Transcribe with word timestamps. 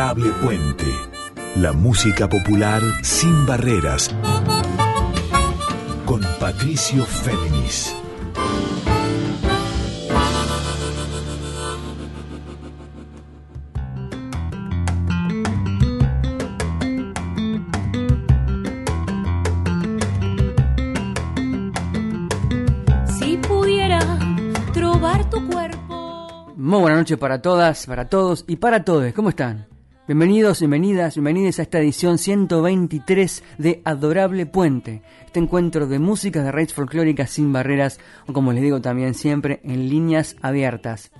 Adorable 0.00 0.30
Puente. 0.40 0.86
La 1.56 1.74
música 1.74 2.26
popular 2.26 2.80
sin 3.02 3.44
barreras. 3.44 4.10
Con 6.06 6.22
Patricio 6.40 7.04
Féminis. 7.04 7.94
Muy 26.56 26.80
buenas 26.80 27.00
noches 27.00 27.18
para 27.18 27.42
todas, 27.42 27.86
para 27.86 28.08
todos 28.08 28.44
y 28.46 28.56
para 28.56 28.84
todos. 28.84 29.12
¿Cómo 29.12 29.30
están? 29.30 29.66
Bienvenidos, 30.10 30.58
bienvenidas, 30.58 31.14
bienvenidos 31.14 31.60
a 31.60 31.62
esta 31.62 31.78
edición 31.78 32.18
123 32.18 33.44
de 33.58 33.80
Adorable 33.84 34.44
Puente. 34.44 35.02
Este 35.24 35.38
encuentro 35.38 35.86
de 35.86 36.00
música 36.00 36.42
de 36.42 36.50
raíz 36.50 36.74
folclóricas 36.74 37.30
sin 37.30 37.52
barreras, 37.52 38.00
o 38.26 38.32
como 38.32 38.52
les 38.52 38.64
digo 38.64 38.80
también 38.80 39.14
siempre, 39.14 39.60
en 39.62 39.88
líneas 39.88 40.34
abiertas. 40.42 41.12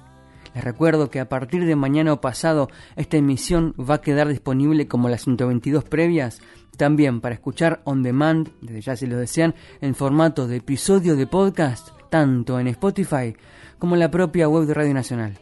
Les 0.57 0.65
recuerdo 0.65 1.09
que 1.09 1.21
a 1.21 1.29
partir 1.29 1.67
de 1.67 1.77
mañana 1.77 2.21
pasado 2.21 2.69
esta 2.97 3.17
emisión 3.17 3.77
va 3.79 3.95
a 3.95 4.01
quedar 4.01 4.27
disponible 4.27 4.89
como 4.89 5.09
las 5.09 5.23
122 5.23 5.85
previas, 5.85 6.41
también 6.77 7.21
para 7.21 7.37
escuchar 7.37 7.83
on 7.85 8.03
demand, 8.03 8.49
desde 8.61 8.81
ya 8.81 8.97
si 8.97 9.07
lo 9.07 9.19
desean, 9.19 9.55
en 9.81 9.95
formato 9.95 10.49
de 10.49 10.57
episodio 10.57 11.15
de 11.15 11.29
podcast, 11.29 11.91
tanto 12.11 12.59
en 12.59 12.67
Spotify 12.67 13.37
como 13.79 13.95
en 13.95 14.01
la 14.01 14.11
propia 14.11 14.49
web 14.49 14.67
de 14.67 14.75
Radio 14.75 14.95
Nacional. 14.95 15.39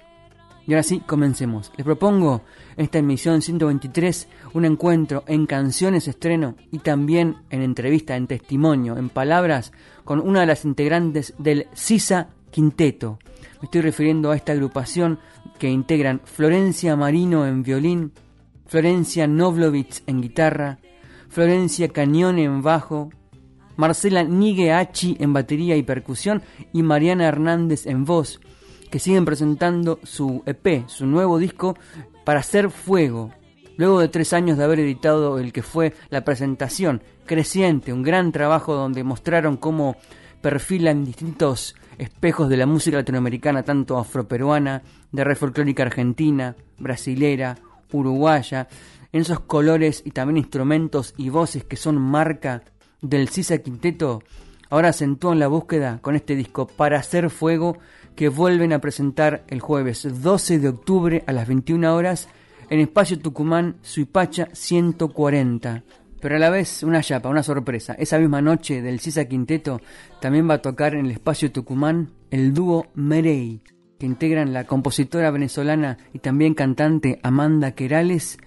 Y 0.69 0.75
ahora 0.75 0.83
sí, 0.83 1.01
comencemos. 1.01 1.73
Les 1.79 1.85
propongo 1.87 2.43
esta 2.77 2.99
emisión 2.99 3.41
123 3.41 4.29
un 4.53 4.67
encuentro 4.67 5.25
en 5.27 5.47
canciones 5.47 6.07
estreno 6.09 6.57
y 6.71 6.81
también 6.81 7.37
en 7.49 7.63
entrevista, 7.63 8.17
en 8.17 8.27
testimonio, 8.27 8.99
en 8.99 9.09
palabras, 9.09 9.73
con 10.05 10.21
una 10.21 10.41
de 10.41 10.47
las 10.47 10.67
integrantes 10.67 11.33
del 11.39 11.69
Sisa 11.73 12.29
Quinteto. 12.51 13.19
Me 13.63 13.65
estoy 13.65 13.81
refiriendo 13.81 14.31
a 14.31 14.37
esta 14.37 14.53
agrupación 14.53 15.19
que 15.59 15.71
integran 15.71 16.21
Florencia 16.25 16.97
Marino 16.97 17.47
en 17.47 17.63
violín, 17.63 18.13
Florencia 18.67 19.27
Novlovitz 19.27 20.03
en 20.07 20.21
guitarra, 20.21 20.81
Florencia 21.31 21.89
Cañone 21.89 22.45
en 22.45 22.61
bajo, 22.61 23.09
Marcela 23.77 24.23
Nigueachi 24.23 25.17
en 25.19 25.33
batería 25.33 25.77
y 25.77 25.83
percusión 25.83 26.43
y 26.75 26.83
Mariana 26.83 27.27
Hernández 27.27 27.87
en 27.87 28.05
voz, 28.05 28.39
que 28.91 28.99
siguen 28.99 29.25
presentando 29.25 29.99
su 30.03 30.43
EP, 30.47 30.87
su 30.89 31.07
nuevo 31.07 31.39
disco, 31.39 31.77
para 32.25 32.41
hacer 32.41 32.71
fuego. 32.71 33.33
Luego 33.77 34.01
de 34.01 34.09
tres 34.09 34.33
años 34.33 34.59
de 34.59 34.65
haber 34.65 34.81
editado 34.81 35.39
el 35.39 35.53
que 35.53 35.63
fue 35.63 35.95
la 36.11 36.25
presentación 36.25 37.03
creciente, 37.27 37.93
un 37.93 38.03
gran 38.03 38.33
trabajo 38.33 38.75
donde 38.75 39.05
mostraron 39.05 39.57
cómo 39.57 39.97
perfilan 40.41 41.05
distintos 41.05 41.77
espejos 41.99 42.49
de 42.49 42.57
la 42.57 42.67
música 42.67 42.97
latinoamericana, 42.97 43.63
tanto 43.63 43.99
afroperuana, 43.99 44.83
de 45.13 45.25
red 45.25 45.37
folclórica 45.37 45.83
argentina, 45.83 46.57
brasilera, 46.79 47.57
uruguaya, 47.93 48.69
en 49.13 49.23
esos 49.23 49.41
colores 49.41 50.03
y 50.05 50.11
también 50.11 50.39
instrumentos 50.39 51.15
y 51.17 51.29
voces 51.31 51.65
que 51.65 51.77
son 51.77 51.99
marca 51.99 52.63
del 53.01 53.29
Sisa 53.29 53.59
Quinteto 53.59 54.23
ahora 54.71 54.91
acentúan 54.91 55.39
la 55.39 55.49
búsqueda 55.49 55.99
con 56.01 56.17
este 56.17 56.37
disco 56.37 56.67
Para 56.67 56.99
hacer 56.99 57.31
fuego 57.31 57.79
que 58.17 58.29
vuelven 58.29 58.73
a 58.73 58.81
presentar 58.81 59.45
el 59.49 59.61
jueves 59.61 60.07
12 60.23 60.59
de 60.59 60.69
octubre 60.69 61.25
a 61.27 61.33
las 61.33 61.47
21 61.47 61.95
horas 61.95 62.29
en 62.71 62.81
Espacio 62.81 63.19
Tucumán 63.19 63.77
Suipacha 63.83 64.49
140. 64.53 65.85
Pero 66.21 66.37
a 66.37 66.39
la 66.39 66.51
vez 66.51 66.83
una 66.83 67.01
chapa, 67.01 67.29
una 67.29 67.43
sorpresa. 67.43 67.95
Esa 67.95 68.19
misma 68.19 68.43
noche 68.43 68.83
del 68.83 68.99
Sisa 68.99 69.27
Quinteto 69.27 69.81
también 70.21 70.51
va 70.51 70.55
a 70.55 70.63
tocar 70.63 70.95
en 70.95 71.07
el 71.07 71.13
Espacio 71.13 71.53
Tucumán 71.53 72.11
el 72.31 72.53
dúo 72.53 72.89
Merey, 72.95 73.63
que 73.99 74.07
integran 74.07 74.53
la 74.53 74.65
compositora 74.65 75.31
venezolana 75.31 75.99
y 76.13 76.19
también 76.19 76.55
cantante 76.55 77.21
Amanda 77.23 77.73
Querales 77.73 78.39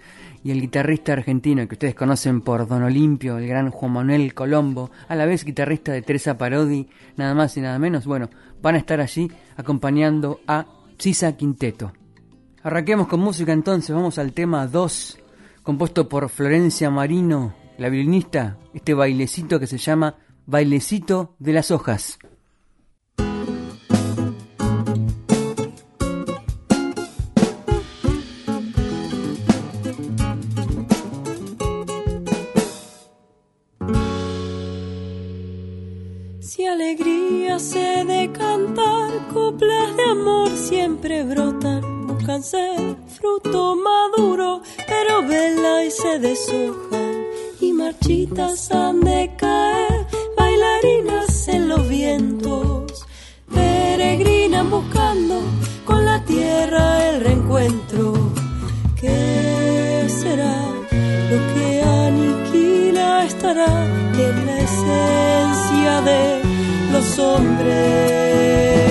y 0.44 0.50
el 0.50 0.60
guitarrista 0.60 1.12
argentino 1.12 1.66
que 1.68 1.74
ustedes 1.74 1.94
conocen 1.94 2.40
por 2.40 2.66
Don 2.66 2.82
Olimpio, 2.82 3.38
el 3.38 3.46
gran 3.46 3.70
Juan 3.70 3.92
Manuel 3.92 4.34
Colombo, 4.34 4.90
a 5.08 5.14
la 5.14 5.26
vez 5.26 5.44
guitarrista 5.44 5.92
de 5.92 6.02
Teresa 6.02 6.36
Parodi, 6.36 6.88
nada 7.16 7.34
más 7.34 7.56
y 7.56 7.60
nada 7.60 7.78
menos, 7.78 8.06
bueno, 8.06 8.28
van 8.60 8.74
a 8.74 8.78
estar 8.78 9.00
allí 9.00 9.30
acompañando 9.56 10.40
a 10.46 10.66
Sisa 10.98 11.36
Quinteto. 11.36 11.92
Arranquemos 12.62 13.08
con 13.08 13.20
música 13.20 13.52
entonces, 13.52 13.94
vamos 13.94 14.18
al 14.18 14.32
tema 14.32 14.66
2, 14.66 15.18
compuesto 15.62 16.08
por 16.08 16.28
Florencia 16.28 16.90
Marino, 16.90 17.54
la 17.78 17.88
violinista, 17.88 18.58
este 18.74 18.94
bailecito 18.94 19.58
que 19.58 19.66
se 19.66 19.78
llama 19.78 20.16
Bailecito 20.46 21.34
de 21.38 21.52
las 21.52 21.70
Hojas. 21.70 22.18
Siempre 40.92 41.24
brotan, 41.24 42.06
buscan 42.06 42.42
ser 42.42 42.96
fruto 43.18 43.74
maduro, 43.76 44.60
pero 44.86 45.26
vela 45.26 45.84
y 45.86 45.90
se 45.90 46.18
deshojan, 46.18 47.14
y 47.62 47.72
marchitas 47.72 48.70
han 48.72 49.00
de 49.00 49.30
caer, 49.38 50.06
bailarinas 50.36 51.48
en 51.48 51.68
los 51.68 51.88
vientos, 51.88 53.06
peregrinan 53.54 54.68
buscando 54.70 55.40
con 55.86 56.04
la 56.04 56.22
tierra 56.26 57.08
el 57.08 57.24
reencuentro. 57.24 58.12
¿Qué 59.00 60.06
será 60.08 60.60
lo 61.30 61.38
que 61.54 61.82
aniquila 61.82 63.24
estará 63.24 63.86
en 64.28 64.46
la 64.46 64.58
esencia 64.60 66.00
de 66.02 66.42
los 66.92 67.18
hombres. 67.18 68.81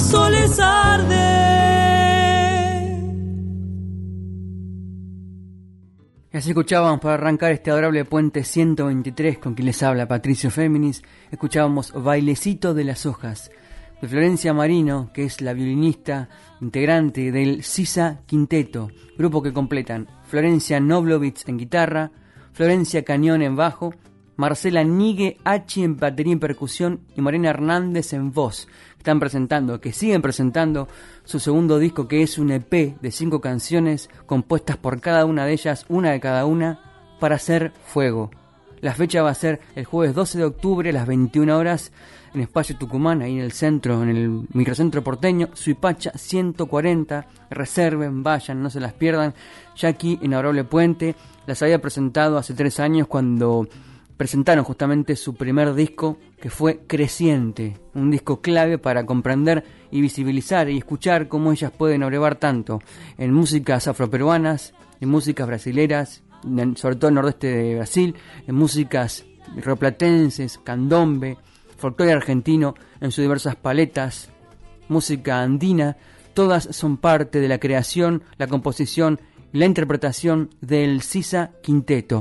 Los 0.00 0.08
soles 0.08 0.58
arde. 0.60 1.14
así 6.32 6.50
escuchábamos 6.50 7.00
para 7.00 7.14
arrancar 7.14 7.52
este 7.52 7.70
adorable 7.70 8.04
puente 8.06 8.44
123 8.44 9.38
con 9.38 9.54
quien 9.54 9.66
les 9.66 9.82
habla 9.82 10.08
Patricio 10.08 10.50
Féminis, 10.50 11.02
escuchábamos 11.30 11.92
Bailecito 11.92 12.72
de 12.72 12.84
las 12.84 13.04
Hojas 13.04 13.50
de 14.00 14.08
Florencia 14.08 14.54
Marino, 14.54 15.10
que 15.12 15.24
es 15.24 15.42
la 15.42 15.52
violinista 15.52 16.30
integrante 16.62 17.30
del 17.30 17.62
Sisa 17.62 18.22
Quinteto, 18.24 18.90
grupo 19.18 19.42
que 19.42 19.52
completan 19.52 20.08
Florencia 20.24 20.80
Noblovitz 20.80 21.46
en 21.46 21.58
guitarra, 21.58 22.10
Florencia 22.54 23.04
Cañón 23.04 23.42
en 23.42 23.56
bajo, 23.56 23.92
Marcela 24.40 24.82
Nigue 24.82 25.36
H 25.44 25.82
en 25.82 25.98
batería 25.98 26.32
y 26.32 26.36
percusión 26.36 27.00
y 27.14 27.20
Marina 27.20 27.50
Hernández 27.50 28.14
en 28.14 28.32
voz. 28.32 28.68
Están 29.00 29.18
presentando, 29.18 29.80
que 29.80 29.94
siguen 29.94 30.20
presentando 30.20 30.86
su 31.24 31.40
segundo 31.40 31.78
disco 31.78 32.06
que 32.06 32.22
es 32.22 32.36
un 32.36 32.50
EP 32.50 33.00
de 33.00 33.10
cinco 33.10 33.40
canciones 33.40 34.10
compuestas 34.26 34.76
por 34.76 35.00
cada 35.00 35.24
una 35.24 35.46
de 35.46 35.54
ellas, 35.54 35.86
una 35.88 36.10
de 36.10 36.20
cada 36.20 36.44
una, 36.44 37.16
para 37.18 37.36
hacer 37.36 37.72
fuego. 37.86 38.30
La 38.82 38.92
fecha 38.92 39.22
va 39.22 39.30
a 39.30 39.34
ser 39.34 39.60
el 39.74 39.86
jueves 39.86 40.14
12 40.14 40.36
de 40.36 40.44
octubre 40.44 40.90
a 40.90 40.92
las 40.92 41.06
21 41.06 41.56
horas 41.56 41.92
en 42.34 42.42
Espacio 42.42 42.76
Tucumán, 42.76 43.22
ahí 43.22 43.38
en 43.38 43.42
el 43.42 43.52
centro, 43.52 44.02
en 44.02 44.10
el 44.10 44.46
microcentro 44.52 45.02
porteño, 45.02 45.48
Suipacha 45.54 46.12
140. 46.14 47.26
Reserven, 47.48 48.22
vayan, 48.22 48.62
no 48.62 48.68
se 48.68 48.80
las 48.80 48.92
pierdan. 48.92 49.32
Ya 49.76 49.88
aquí 49.88 50.18
en 50.20 50.66
Puente 50.66 51.16
las 51.46 51.62
había 51.62 51.80
presentado 51.80 52.36
hace 52.36 52.52
tres 52.52 52.78
años 52.78 53.06
cuando 53.06 53.66
presentaron 54.20 54.66
justamente 54.66 55.16
su 55.16 55.34
primer 55.34 55.72
disco 55.72 56.18
que 56.38 56.50
fue 56.50 56.80
Creciente, 56.86 57.78
un 57.94 58.10
disco 58.10 58.42
clave 58.42 58.76
para 58.76 59.06
comprender 59.06 59.64
y 59.90 60.02
visibilizar 60.02 60.68
y 60.68 60.76
escuchar 60.76 61.26
cómo 61.26 61.52
ellas 61.52 61.72
pueden 61.72 62.02
abrevar 62.02 62.36
tanto 62.36 62.80
en 63.16 63.32
músicas 63.32 63.88
afroperuanas, 63.88 64.74
en 65.00 65.08
músicas 65.08 65.46
brasileras, 65.46 66.22
sobre 66.76 66.96
todo 66.96 67.08
en 67.08 67.12
el 67.12 67.14
nordeste 67.14 67.46
de 67.46 67.76
Brasil, 67.76 68.14
en 68.46 68.54
músicas 68.56 69.24
rioplatenses, 69.56 70.58
candombe, 70.58 71.38
folclore 71.78 72.12
argentino 72.12 72.74
en 73.00 73.12
sus 73.12 73.22
diversas 73.22 73.56
paletas, 73.56 74.28
música 74.88 75.40
andina, 75.40 75.96
todas 76.34 76.64
son 76.72 76.98
parte 76.98 77.40
de 77.40 77.48
la 77.48 77.56
creación, 77.56 78.22
la 78.36 78.48
composición 78.48 79.18
y 79.54 79.60
la 79.60 79.64
interpretación 79.64 80.50
del 80.60 81.00
Sisa 81.00 81.52
Quinteto. 81.62 82.20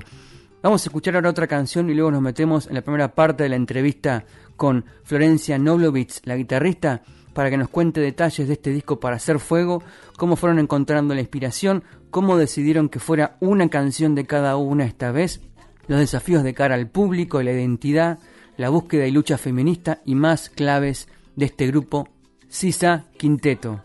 Vamos 0.62 0.84
a 0.84 0.90
escuchar 0.90 1.16
ahora 1.16 1.30
otra 1.30 1.48
canción 1.48 1.90
y 1.90 1.94
luego 1.94 2.12
nos 2.12 2.22
metemos 2.22 2.68
en 2.68 2.74
la 2.74 2.82
primera 2.82 3.16
parte 3.16 3.44
de 3.44 3.50
la 3.50 3.56
entrevista 3.56 4.26
con 4.58 4.84
Florencia 5.04 5.58
Noblovitz, 5.58 6.20
la 6.26 6.36
guitarrista, 6.36 7.02
para 7.34 7.50
que 7.50 7.56
nos 7.56 7.70
cuente 7.70 8.02
detalles 8.02 8.46
de 8.46 8.56
este 8.56 8.72
disco 8.72 9.00
para 9.00 9.16
hacer 9.16 9.40
fuego, 9.40 9.82
cómo 10.18 10.36
fueron 10.36 10.60
encontrando 10.60 11.16
la 11.16 11.22
inspiración, 11.22 11.84
cómo 12.12 12.36
decidieron 12.38 12.90
que 12.90 13.00
fuera 13.00 13.38
una 13.40 13.70
canción 13.70 14.16
de 14.16 14.26
cada 14.26 14.58
una 14.58 14.84
esta 14.84 15.14
vez, 15.14 15.40
los 15.88 16.00
desafíos 16.00 16.44
de 16.44 16.54
cara 16.54 16.76
al 16.76 16.90
público, 16.90 17.42
la 17.42 17.54
identidad, 17.54 18.20
la 18.58 18.68
búsqueda 18.68 19.08
y 19.08 19.12
lucha 19.12 19.38
feminista 19.38 20.02
y 20.04 20.16
más 20.16 20.50
claves 20.50 21.08
de 21.38 21.46
este 21.46 21.68
grupo, 21.68 22.10
Sisa 22.50 23.06
Quinteto. 23.18 23.82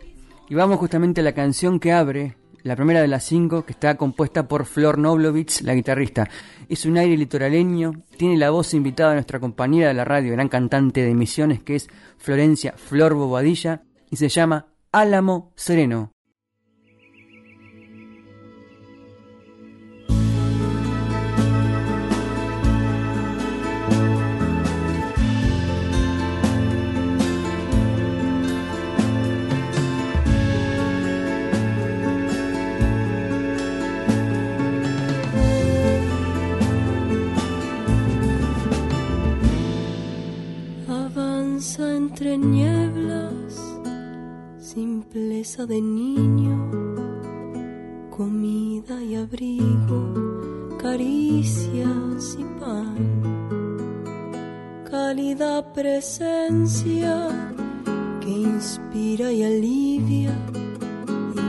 Y 0.49 0.57
vamos 0.57 0.79
justamente 0.79 1.21
a 1.21 1.25
la 1.25 1.35
canción 1.35 1.79
que 1.79 1.93
abre 1.93 2.37
la 2.65 2.77
primera 2.77 3.03
de 3.03 3.09
las 3.09 3.25
cinco, 3.25 3.65
que 3.65 3.73
está 3.73 3.97
compuesta 3.97 4.49
por 4.49 4.65
Flor 4.65 4.99
Noblovitz, 4.99 5.61
la 5.61 5.75
guitarrista. 5.75 6.29
Es 6.69 6.87
un 6.87 6.97
aire 6.97 7.17
litoraleño, 7.17 7.93
tiene 8.17 8.39
la 8.39 8.51
voz 8.51 8.73
invitada 8.73 9.11
de 9.11 9.17
nuestra 9.17 9.39
compañera 9.39 9.89
de 9.89 9.95
la 9.95 10.05
radio, 10.05 10.33
gran 10.33 10.49
cantante 10.49 11.03
de 11.03 11.11
emisiones, 11.11 11.63
que 11.63 11.77
es 11.77 11.89
Florencia 12.17 12.73
Flor 12.77 13.15
Bobadilla, 13.15 13.83
y 14.11 14.17
se 14.17 14.31
llama 14.31 14.67
Álamo 14.93 15.53
Sereno. 15.55 16.14
Entre 42.05 42.37
nieblas, 42.37 43.55
simpleza 44.59 45.65
de 45.65 45.81
niño, 45.81 46.55
comida 48.11 49.03
y 49.03 49.15
abrigo, 49.15 50.03
caricias 50.83 52.37
y 52.39 52.45
pan, 52.61 52.99
cálida 54.91 55.73
presencia 55.73 57.15
que 58.21 58.31
inspira 58.31 59.33
y 59.33 59.43
alivia, 59.43 60.37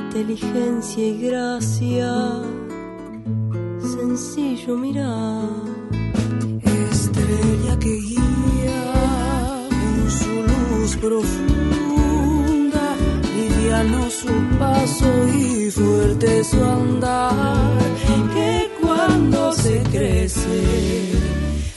inteligencia 0.06 1.06
y 1.06 1.18
gracia, 1.28 2.14
sencillo 3.94 4.78
mirar, 4.78 5.50
estrella 6.92 7.78
que 7.78 7.94
guía 8.08 8.35
profunda, 10.94 12.86
liviano 13.36 14.10
su 14.10 14.28
paso 14.60 15.08
y 15.28 15.72
fuerte 15.72 16.44
su 16.44 16.64
andar, 16.64 17.80
que 18.34 18.70
cuando 18.82 19.52
se 19.54 19.82
crece, 19.92 21.12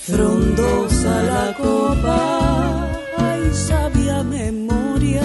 frondosa 0.02 1.22
la 1.22 1.54
copa, 1.56 2.88
hay 3.16 3.50
sabia 3.54 4.22
memoria 4.22 5.22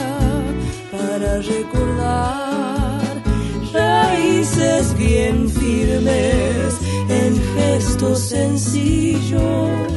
para 0.92 1.42
recordar, 1.42 3.22
raíces 3.74 4.98
bien 4.98 5.50
firmes 5.50 6.80
en 7.10 7.42
gestos 7.56 8.20
sencillos, 8.20 9.93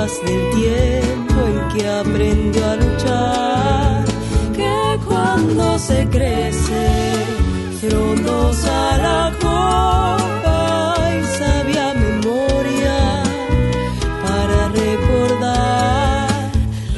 del 0.00 0.50
tiempo 0.54 1.34
en 1.46 1.68
que 1.68 1.86
aprendió 1.86 2.64
a 2.64 2.76
luchar, 2.76 4.04
que 4.56 4.98
cuando 5.06 5.78
se 5.78 6.08
crece, 6.08 6.88
frondosa 7.82 8.96
la 8.96 9.30
copa 9.38 10.94
y 11.18 11.38
sabia 11.38 11.92
memoria 11.92 13.22
para 14.24 14.68
recordar 14.68 16.28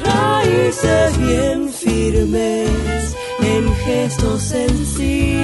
raíces 0.05 1.17
bien 1.17 1.69
firmes 1.69 3.17
en 3.41 3.75
gestos 3.85 4.43
sencillos, 4.43 5.43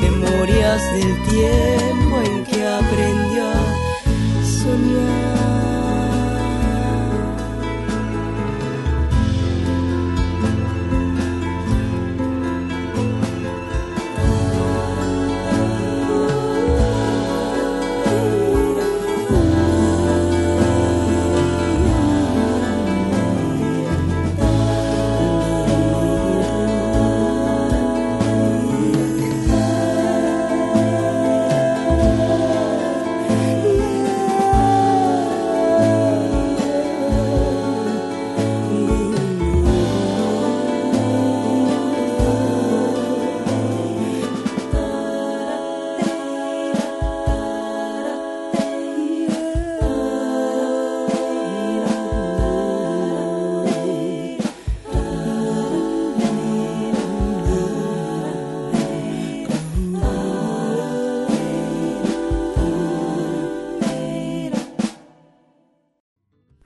memorias 0.00 0.80
del 0.94 1.22
tiempo 1.28 1.91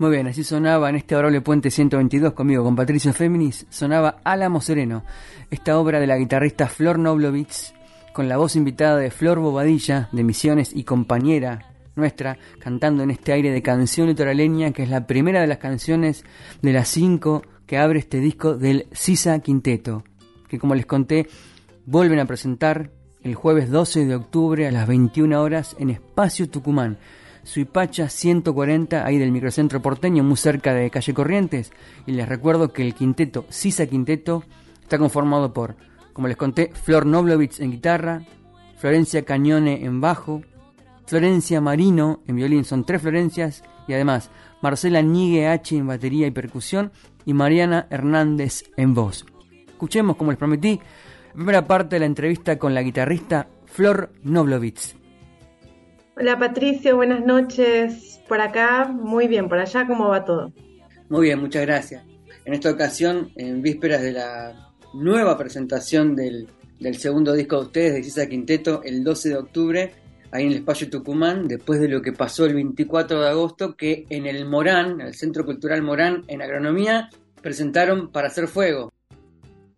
Muy 0.07 0.15
bien, 0.15 0.29
así 0.29 0.45
sonaba 0.45 0.89
en 0.89 0.95
este 0.95 1.17
adorable 1.17 1.41
puente 1.41 1.69
122 1.69 2.33
conmigo, 2.33 2.63
con 2.63 2.77
Patricio 2.77 3.13
Féminis, 3.13 3.67
sonaba 3.71 4.21
Álamo 4.23 4.61
Sereno, 4.61 5.03
esta 5.51 5.77
obra 5.81 5.99
de 5.99 6.07
la 6.07 6.17
guitarrista 6.17 6.69
Flor 6.69 6.97
Noblovitz, 6.97 7.75
con 8.13 8.29
la 8.29 8.37
voz 8.37 8.55
invitada 8.55 8.99
de 8.99 9.11
Flor 9.11 9.41
Bobadilla, 9.41 10.09
de 10.13 10.23
Misiones 10.23 10.71
y 10.73 10.85
compañera 10.85 11.75
nuestra, 11.97 12.39
cantando 12.61 13.03
en 13.03 13.11
este 13.11 13.33
aire 13.33 13.51
de 13.51 13.63
canción 13.63 14.07
litoraleña, 14.07 14.71
que 14.71 14.85
es 14.85 14.91
la 14.91 15.09
primera 15.09 15.41
de 15.41 15.49
las 15.49 15.59
canciones 15.59 16.25
de 16.63 16.73
las 16.73 16.87
cinco 16.87 17.43
que 17.67 17.77
abre 17.77 17.99
este 17.99 18.21
disco 18.21 18.55
del 18.55 18.87
Sisa 18.93 19.37
Quinteto, 19.41 20.05
que 20.47 20.61
como 20.61 20.77
les 20.77 20.87
conté, 20.87 21.27
vuelven 21.85 22.21
a 22.21 22.27
presentar 22.27 22.93
el 23.25 23.35
jueves 23.35 23.73
12 23.73 24.07
de 24.07 24.15
octubre 24.15 24.69
a 24.69 24.71
las 24.71 24.87
21 24.87 25.43
horas 25.43 25.75
en 25.81 25.91
Espacio 25.91 26.49
Tucumán. 26.49 26.97
Suipacha 27.47 28.09
140, 28.09 29.07
ahí 29.07 29.19
del 29.19 29.31
microcentro 29.31 29.81
porteño, 29.81 30.25
muy 30.25 30.37
cerca 30.37 30.75
de 30.75 30.91
Calle 30.91 31.15
Corrientes. 31.15 31.73
Y 32.05 32.13
les 32.13 32.29
recuerdo 32.29 32.73
que 32.73 32.83
el 32.83 32.93
quinteto 32.93 33.47
Sisa 33.51 33.87
Quinteto 33.87 34.43
está 34.83 34.99
conformado 34.99 35.53
por, 35.53 35.77
como 36.13 36.27
les 36.27 36.37
conté, 36.37 36.73
Flor 36.75 37.07
Noblovitz 37.07 37.61
en 37.61 37.71
guitarra, 37.71 38.23
Florencia 38.79 39.25
Cañone 39.25 39.85
en 39.85 40.01
bajo, 40.01 40.43
Florencia 41.07 41.61
Marino 41.61 42.21
en 42.27 42.35
violín, 42.35 42.65
son 42.65 42.85
tres 42.85 43.01
Florencias, 43.01 43.63
y 43.87 43.93
además 43.93 44.29
Marcela 44.61 45.01
Nigue 45.01 45.47
H 45.47 45.77
en 45.77 45.87
batería 45.87 46.27
y 46.27 46.33
percusión, 46.33 46.91
y 47.25 47.33
Mariana 47.33 47.87
Hernández 47.91 48.65
en 48.77 48.93
voz. 48.93 49.25
Escuchemos, 49.69 50.17
como 50.17 50.33
les 50.33 50.39
prometí, 50.39 50.81
la 51.29 51.33
primera 51.33 51.67
parte 51.67 51.95
de 51.95 52.01
la 52.01 52.07
entrevista 52.07 52.59
con 52.59 52.75
la 52.75 52.83
guitarrista 52.83 53.49
Flor 53.67 54.11
Noblovitz. 54.25 54.97
Hola 56.19 56.39
Patricio, 56.39 56.97
buenas 56.97 57.27
noches. 57.27 58.23
Por 58.27 58.41
acá, 58.41 58.89
muy 58.89 59.29
bien. 59.29 59.51
Por 59.51 59.59
allá, 59.59 59.87
¿cómo 59.87 60.09
va 60.09 60.25
todo? 60.25 60.51
Muy 61.11 61.27
bien, 61.27 61.39
muchas 61.39 61.67
gracias. 61.67 62.07
En 62.47 62.55
esta 62.55 62.71
ocasión, 62.71 63.31
en 63.37 63.61
vísperas 63.61 64.01
de 64.01 64.13
la 64.13 64.73
nueva 64.95 65.37
presentación 65.37 66.17
del, 66.17 66.49
del 66.81 66.97
segundo 66.97 67.35
disco 67.35 67.57
de 67.57 67.67
ustedes, 67.67 67.95
de 67.95 68.03
Cisa 68.03 68.27
Quinteto, 68.31 68.81
el 68.83 69.05
12 69.05 69.29
de 69.29 69.37
octubre, 69.37 69.93
ahí 70.31 70.45
en 70.45 70.53
el 70.53 70.59
espacio 70.61 70.89
Tucumán, 70.89 71.49
después 71.49 71.81
de 71.81 71.89
lo 71.89 72.01
que 72.01 72.13
pasó 72.13 72.47
el 72.47 72.55
24 72.55 73.21
de 73.21 73.29
agosto, 73.29 73.77
que 73.77 74.07
en 74.09 74.25
el 74.25 74.47
Morán, 74.47 75.03
el 75.03 75.13
Centro 75.13 75.45
Cultural 75.45 75.83
Morán, 75.83 76.25
en 76.29 76.41
Agronomía, 76.41 77.11
presentaron 77.43 78.11
Para 78.11 78.29
Hacer 78.29 78.49
Fuego. 78.49 78.91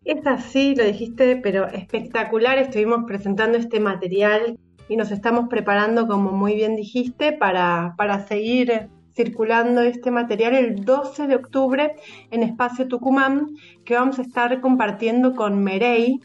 Es 0.05 0.25
así, 0.25 0.77
lo 0.77 0.85
dijiste, 0.85 1.41
pero 1.43 1.67
espectacular. 1.67 2.59
Estuvimos 2.59 3.01
presentando 3.09 3.59
este 3.59 3.81
material 3.81 4.57
y 4.89 4.97
nos 4.97 5.11
estamos 5.11 5.49
preparando, 5.49 6.07
como 6.07 6.33
muy 6.33 6.55
bien 6.55 6.77
dijiste, 6.77 7.33
para, 7.33 7.95
para 7.97 8.27
seguir 8.27 8.89
circulando 9.15 9.81
este 9.81 10.11
material 10.11 10.55
el 10.55 10.85
12 10.85 11.27
de 11.27 11.35
octubre 11.35 11.97
en 12.31 12.43
Espacio 12.43 12.87
Tucumán, 12.87 13.57
que 13.85 13.95
vamos 13.95 14.19
a 14.19 14.23
estar 14.23 14.61
compartiendo 14.61 15.35
con 15.35 15.63
Merey, 15.65 16.21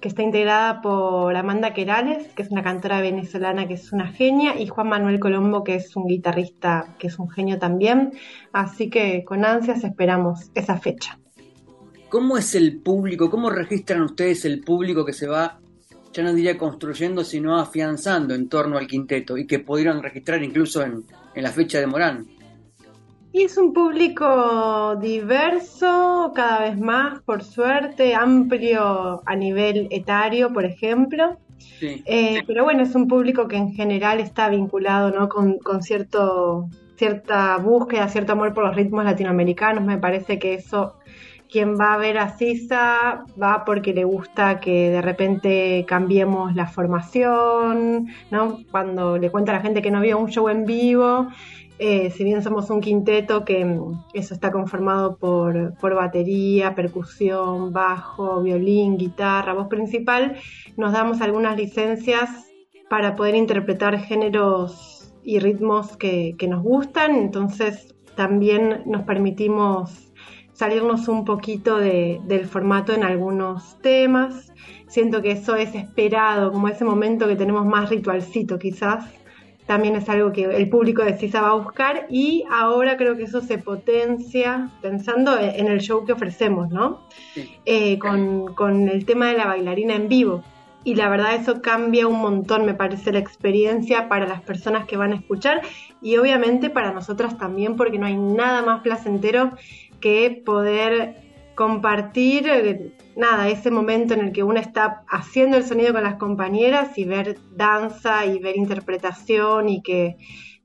que 0.00 0.08
está 0.08 0.22
integrada 0.22 0.80
por 0.80 1.36
Amanda 1.36 1.74
Querales, 1.74 2.28
que 2.28 2.42
es 2.42 2.50
una 2.50 2.62
cantora 2.62 3.00
venezolana 3.00 3.68
que 3.68 3.74
es 3.74 3.92
una 3.92 4.08
genia, 4.08 4.58
y 4.58 4.66
Juan 4.66 4.88
Manuel 4.88 5.20
Colombo, 5.20 5.62
que 5.62 5.74
es 5.74 5.94
un 5.94 6.06
guitarrista 6.06 6.94
que 6.98 7.08
es 7.08 7.18
un 7.18 7.28
genio 7.28 7.58
también. 7.58 8.12
Así 8.52 8.88
que 8.88 9.24
con 9.24 9.44
ansias 9.44 9.84
esperamos 9.84 10.50
esa 10.54 10.78
fecha. 10.78 11.18
¿Cómo 12.08 12.38
es 12.38 12.54
el 12.54 12.80
público? 12.80 13.28
¿Cómo 13.28 13.50
registran 13.50 14.00
ustedes 14.02 14.46
el 14.46 14.62
público 14.62 15.04
que 15.04 15.12
se 15.12 15.26
va, 15.26 15.60
ya 16.12 16.22
no 16.22 16.32
diría 16.32 16.56
construyendo, 16.58 17.24
sino 17.24 17.58
afianzando 17.58 18.34
en 18.34 18.48
torno 18.48 18.78
al 18.78 18.86
quinteto 18.86 19.36
y 19.36 19.46
que 19.46 19.58
pudieron 19.58 20.02
registrar 20.02 20.42
incluso 20.42 20.82
en, 20.82 21.04
en 21.34 21.42
la 21.42 21.50
fecha 21.50 21.78
de 21.78 21.86
Morán? 21.86 22.26
Y 23.30 23.42
es 23.42 23.58
un 23.58 23.74
público 23.74 24.96
diverso, 24.96 26.32
cada 26.34 26.60
vez 26.60 26.78
más, 26.78 27.20
por 27.22 27.44
suerte, 27.44 28.14
amplio 28.14 29.22
a 29.26 29.36
nivel 29.36 29.86
etario, 29.90 30.52
por 30.52 30.64
ejemplo. 30.64 31.38
Sí. 31.58 32.02
Eh, 32.06 32.42
pero 32.46 32.64
bueno, 32.64 32.82
es 32.82 32.94
un 32.94 33.06
público 33.06 33.46
que 33.46 33.56
en 33.56 33.72
general 33.74 34.20
está 34.20 34.48
vinculado 34.48 35.10
¿no? 35.10 35.28
con, 35.28 35.58
con 35.58 35.82
cierto, 35.82 36.70
cierta 36.96 37.58
búsqueda, 37.58 38.08
cierto 38.08 38.32
amor 38.32 38.54
por 38.54 38.64
los 38.64 38.74
ritmos 38.74 39.04
latinoamericanos. 39.04 39.84
Me 39.84 39.98
parece 39.98 40.38
que 40.38 40.54
eso, 40.54 40.94
quien 41.50 41.78
va 41.78 41.94
a 41.94 41.98
ver 41.98 42.18
a 42.18 42.36
Sisa 42.36 43.24
va 43.40 43.64
porque 43.64 43.94
le 43.94 44.04
gusta 44.04 44.60
que 44.60 44.90
de 44.90 45.02
repente 45.02 45.84
cambiemos 45.86 46.54
la 46.54 46.66
formación, 46.66 48.08
¿no? 48.30 48.60
Cuando 48.70 49.18
le 49.18 49.30
cuenta 49.30 49.52
a 49.52 49.56
la 49.56 49.60
gente 49.60 49.82
que 49.82 49.90
no 49.90 50.00
vio 50.00 50.18
un 50.18 50.28
show 50.28 50.48
en 50.48 50.64
vivo, 50.64 51.28
eh, 51.78 52.10
si 52.10 52.24
bien 52.24 52.42
somos 52.42 52.70
un 52.70 52.80
quinteto 52.80 53.44
que 53.44 53.64
mm, 53.64 54.04
eso 54.12 54.34
está 54.34 54.50
conformado 54.50 55.16
por, 55.16 55.74
por 55.78 55.94
batería, 55.94 56.74
percusión, 56.74 57.72
bajo, 57.72 58.42
violín, 58.42 58.98
guitarra, 58.98 59.54
voz 59.54 59.68
principal, 59.68 60.36
nos 60.76 60.92
damos 60.92 61.20
algunas 61.20 61.56
licencias 61.56 62.30
para 62.90 63.14
poder 63.14 63.36
interpretar 63.36 63.98
géneros 64.00 65.14
y 65.22 65.38
ritmos 65.38 65.96
que, 65.96 66.34
que 66.38 66.48
nos 66.48 66.62
gustan, 66.62 67.14
entonces 67.14 67.94
también 68.16 68.82
nos 68.86 69.02
permitimos 69.02 70.07
salirnos 70.58 71.06
un 71.06 71.24
poquito 71.24 71.78
de, 71.78 72.20
del 72.24 72.46
formato 72.46 72.92
en 72.92 73.04
algunos 73.04 73.78
temas. 73.80 74.52
Siento 74.88 75.22
que 75.22 75.30
eso 75.30 75.54
es 75.54 75.72
esperado, 75.76 76.50
como 76.50 76.66
ese 76.66 76.84
momento 76.84 77.28
que 77.28 77.36
tenemos 77.36 77.64
más 77.64 77.90
ritualcito 77.90 78.58
quizás, 78.58 79.04
también 79.66 79.94
es 79.94 80.08
algo 80.08 80.32
que 80.32 80.44
el 80.44 80.68
público 80.68 81.04
de 81.04 81.16
CISA 81.16 81.42
va 81.42 81.50
a 81.50 81.54
buscar 81.54 82.06
y 82.08 82.42
ahora 82.50 82.96
creo 82.96 83.16
que 83.16 83.24
eso 83.24 83.40
se 83.40 83.58
potencia 83.58 84.70
pensando 84.82 85.38
en 85.38 85.68
el 85.68 85.80
show 85.80 86.04
que 86.04 86.12
ofrecemos, 86.12 86.70
¿no? 86.70 87.06
Eh, 87.64 87.98
con, 87.98 88.54
con 88.54 88.88
el 88.88 89.04
tema 89.04 89.28
de 89.28 89.36
la 89.36 89.46
bailarina 89.46 89.94
en 89.94 90.08
vivo. 90.08 90.42
Y 90.84 90.94
la 90.94 91.08
verdad 91.08 91.34
eso 91.34 91.60
cambia 91.60 92.06
un 92.06 92.18
montón, 92.20 92.64
me 92.64 92.72
parece, 92.72 93.12
la 93.12 93.18
experiencia 93.18 94.08
para 94.08 94.26
las 94.26 94.40
personas 94.40 94.86
que 94.86 94.96
van 94.96 95.12
a 95.12 95.16
escuchar 95.16 95.60
y 96.00 96.16
obviamente 96.16 96.70
para 96.70 96.92
nosotras 96.92 97.36
también, 97.36 97.76
porque 97.76 97.98
no 97.98 98.06
hay 98.06 98.16
nada 98.16 98.62
más 98.62 98.80
placentero 98.80 99.52
que 100.00 100.42
poder 100.44 101.16
compartir 101.58 102.48
eh, 102.48 102.94
nada, 103.16 103.48
ese 103.48 103.72
momento 103.72 104.14
en 104.14 104.20
el 104.20 104.32
que 104.32 104.44
uno 104.44 104.60
está 104.60 105.02
haciendo 105.08 105.56
el 105.56 105.64
sonido 105.64 105.92
con 105.92 106.04
las 106.04 106.14
compañeras 106.14 106.96
y 106.96 107.04
ver 107.04 107.36
danza 107.50 108.24
y 108.26 108.38
ver 108.38 108.56
interpretación 108.56 109.68
y 109.68 109.82
que 109.82 110.16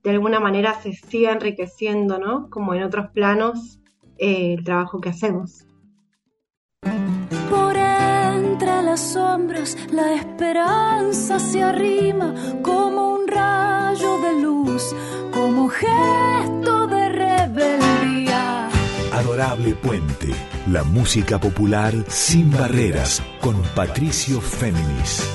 de 0.04 0.12
alguna 0.12 0.40
manera 0.40 0.76
se 0.76 0.94
siga 0.94 1.32
enriqueciendo, 1.32 2.20
¿no? 2.20 2.50
Como 2.52 2.76
en 2.76 2.84
otros 2.84 3.08
planos, 3.08 3.80
eh, 4.18 4.54
el 4.54 4.64
trabajo 4.64 5.02
que 5.02 5.10
hacemos. 5.10 5.66
Por 7.50 7.76
entre 7.76 8.84
las 8.84 9.00
sombras 9.00 9.76
la 9.92 10.14
esperanza 10.14 11.40
se 11.40 11.64
arrima 11.64 12.36
como 12.62 13.16
un 13.16 13.28
rayo 13.28 14.20
de 14.20 14.42
luz, 14.42 14.96
como 15.34 15.70
gesto 15.70 16.86
de 16.88 17.10
rebeldía. 17.10 17.83
Adorable 19.24 19.74
Puente, 19.76 20.28
la 20.68 20.84
música 20.84 21.40
popular 21.40 21.94
sin 22.10 22.52
barreras, 22.52 23.24
con 23.40 23.56
Patricio 23.74 24.42
Féminis. 24.42 25.26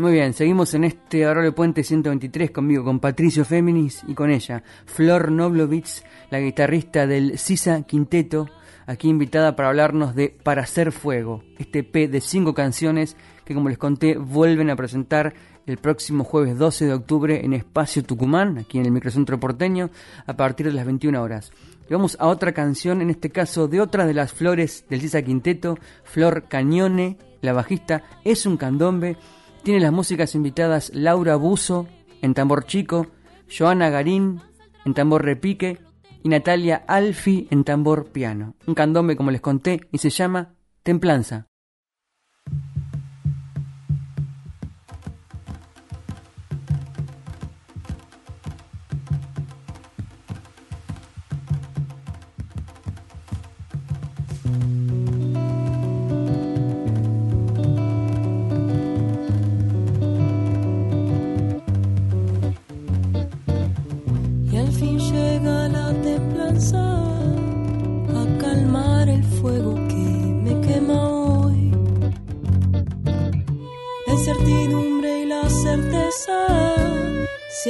Muy 0.00 0.12
bien, 0.12 0.34
seguimos 0.34 0.74
en 0.74 0.82
este 0.82 1.24
Adorable 1.24 1.52
Puente 1.52 1.84
123 1.84 2.50
conmigo, 2.50 2.82
con 2.82 2.98
Patricio 2.98 3.44
Féminis 3.44 4.02
y 4.08 4.14
con 4.14 4.30
ella, 4.30 4.64
Flor 4.86 5.30
Noblovitz, 5.30 6.02
la 6.30 6.40
guitarrista 6.40 7.06
del 7.06 7.38
Sisa 7.38 7.82
Quinteto, 7.82 8.48
aquí 8.86 9.08
invitada 9.08 9.54
para 9.54 9.68
hablarnos 9.68 10.16
de 10.16 10.36
Para 10.42 10.62
Hacer 10.62 10.90
Fuego, 10.90 11.44
este 11.58 11.84
P 11.84 12.08
de 12.08 12.20
cinco 12.20 12.54
canciones 12.54 13.16
que 13.44 13.54
como 13.54 13.68
les 13.68 13.78
conté 13.78 14.16
vuelven 14.16 14.68
a 14.68 14.76
presentar 14.76 15.32
el 15.66 15.78
próximo 15.78 16.24
jueves 16.24 16.58
12 16.58 16.86
de 16.86 16.94
octubre 16.94 17.44
en 17.44 17.52
Espacio 17.52 18.02
Tucumán, 18.02 18.58
aquí 18.58 18.78
en 18.78 18.86
el 18.86 18.92
Microcentro 18.92 19.38
Porteño, 19.38 19.90
a 20.26 20.36
partir 20.36 20.66
de 20.66 20.72
las 20.72 20.86
21 20.86 21.22
horas. 21.22 21.52
Vamos 21.88 22.16
a 22.20 22.28
otra 22.28 22.52
canción, 22.52 23.02
en 23.02 23.10
este 23.10 23.30
caso 23.30 23.66
de 23.66 23.80
otra 23.80 24.06
de 24.06 24.14
las 24.14 24.32
flores 24.32 24.84
del 24.88 25.00
Sisa 25.00 25.22
Quinteto, 25.22 25.78
Flor 26.04 26.44
Cañone, 26.48 27.18
la 27.40 27.52
bajista, 27.52 28.04
es 28.24 28.46
un 28.46 28.56
candombe, 28.56 29.16
tiene 29.62 29.80
las 29.80 29.92
músicas 29.92 30.34
invitadas 30.34 30.90
Laura 30.94 31.36
Buzo 31.36 31.88
en 32.22 32.34
tambor 32.34 32.64
chico, 32.64 33.08
Joana 33.50 33.90
Garín 33.90 34.40
en 34.84 34.94
tambor 34.94 35.24
repique 35.24 35.78
y 36.22 36.28
Natalia 36.28 36.84
Alfi 36.86 37.48
en 37.50 37.64
tambor 37.64 38.12
piano. 38.12 38.54
Un 38.66 38.74
candombe 38.74 39.16
como 39.16 39.30
les 39.30 39.40
conté 39.40 39.80
y 39.90 39.98
se 39.98 40.10
llama 40.10 40.54
Templanza. 40.82 41.49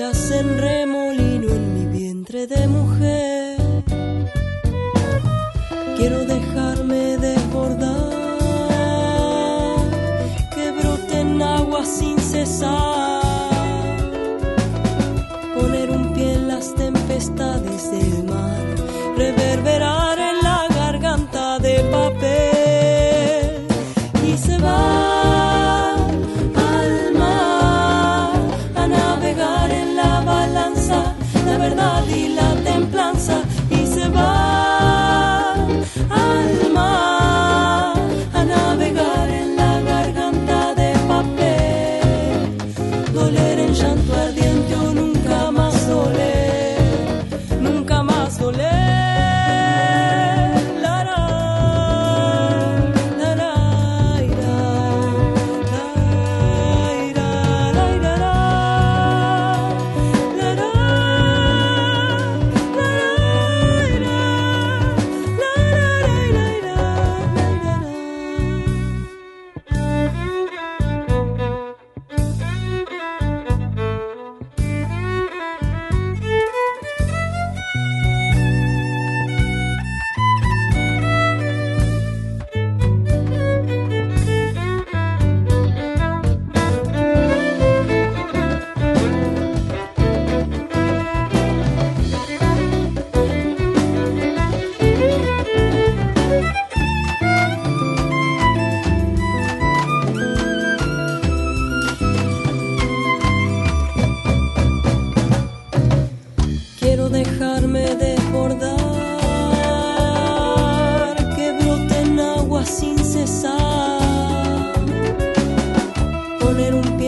Hacen 0.00 0.58
remolino 0.58 0.99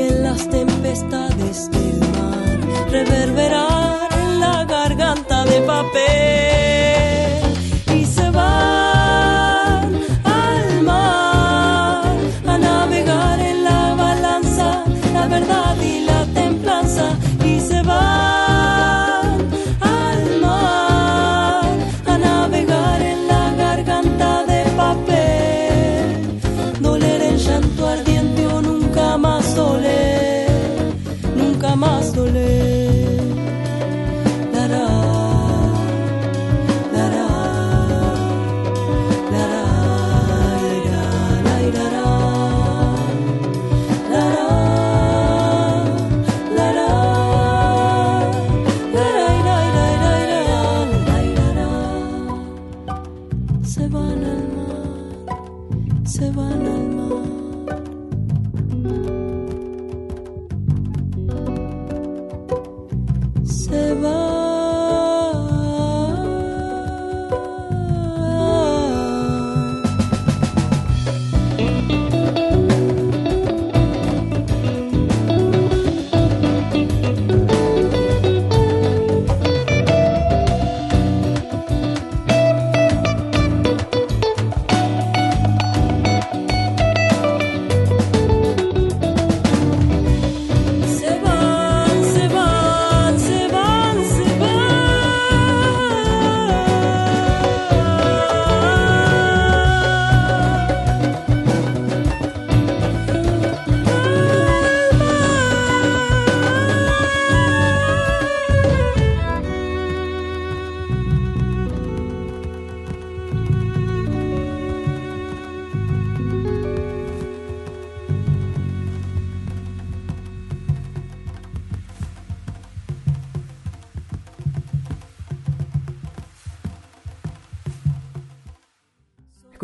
en 0.09 0.23
las 0.23 0.49
tempestades 0.49 1.71
del 1.71 1.99
mar, 2.17 2.91
reverberar 2.91 4.09
en 4.23 4.41
la 4.41 4.65
garganta 4.65 5.45
de 5.45 5.61
papel 5.61 6.22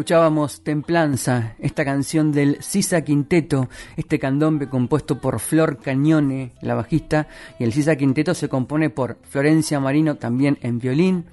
Escuchábamos 0.09 0.63
Templanza, 0.63 1.55
esta 1.59 1.85
canción 1.85 2.33
del 2.33 2.63
Sisa 2.63 3.03
Quinteto, 3.03 3.69
este 3.95 4.19
candombe 4.19 4.67
compuesto 4.67 5.21
por 5.21 5.39
Flor 5.39 5.77
Cañone, 5.77 6.53
la 6.63 6.75
bajista, 6.75 7.29
y 7.59 7.65
el 7.65 7.75
Sisa 7.75 7.95
Quinteto 7.95 8.33
se 8.33 8.49
compone 8.49 8.89
por 8.89 9.19
Florencia 9.25 9.81
Marino 9.81 10.15
también 10.15 10.57
en 10.63 10.79
violín, 10.79 11.27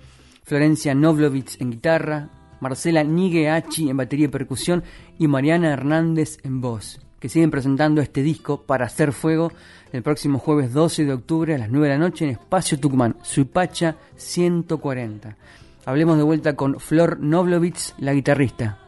Florencia 0.43 0.93
Novlovitz 0.93 1.55
en 1.61 1.71
guitarra, 1.71 2.27
Marcela 2.59 3.05
Nigueachi 3.05 3.89
en 3.89 3.95
batería 3.95 4.25
y 4.25 4.27
percusión 4.27 4.83
y 5.17 5.29
Mariana 5.29 5.71
Hernández 5.71 6.39
en 6.43 6.59
voz, 6.59 6.99
que 7.21 7.29
siguen 7.29 7.51
presentando 7.51 8.01
este 8.01 8.23
disco 8.23 8.63
para 8.63 8.87
hacer 8.87 9.13
fuego 9.13 9.53
el 9.93 10.03
próximo 10.03 10.37
jueves 10.37 10.73
12 10.73 11.05
de 11.05 11.13
octubre 11.13 11.55
a 11.55 11.59
las 11.59 11.69
9 11.69 11.87
de 11.87 11.93
la 11.93 11.99
noche 11.99 12.25
en 12.25 12.31
Espacio 12.31 12.77
Tucumán, 12.77 13.15
Suipacha 13.23 13.95
140. 14.17 15.37
Hablemos 15.85 16.17
de 16.17 16.23
vuelta 16.23 16.55
con 16.55 16.79
Flor 16.79 17.19
Novlovitz, 17.19 17.93
la 17.99 18.13
guitarrista. 18.13 18.79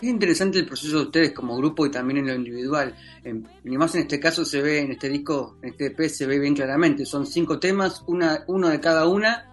Es 0.00 0.08
interesante 0.08 0.58
el 0.58 0.66
proceso 0.66 0.96
de 0.96 1.02
ustedes 1.04 1.32
como 1.32 1.56
grupo 1.56 1.84
y 1.84 1.90
también 1.90 2.18
en 2.18 2.26
lo 2.26 2.34
individual. 2.34 2.94
y 3.24 3.76
más 3.76 3.94
en 3.94 4.02
este 4.02 4.18
caso 4.18 4.44
se 4.44 4.62
ve, 4.62 4.80
en 4.80 4.92
este 4.92 5.08
disco, 5.08 5.58
en 5.62 5.70
este 5.70 5.86
EP 5.86 6.08
se 6.08 6.26
ve 6.26 6.38
bien 6.38 6.54
claramente. 6.54 7.04
Son 7.04 7.26
cinco 7.26 7.58
temas, 7.58 8.02
una, 8.06 8.44
uno 8.48 8.68
de 8.68 8.80
cada 8.80 9.06
una, 9.06 9.50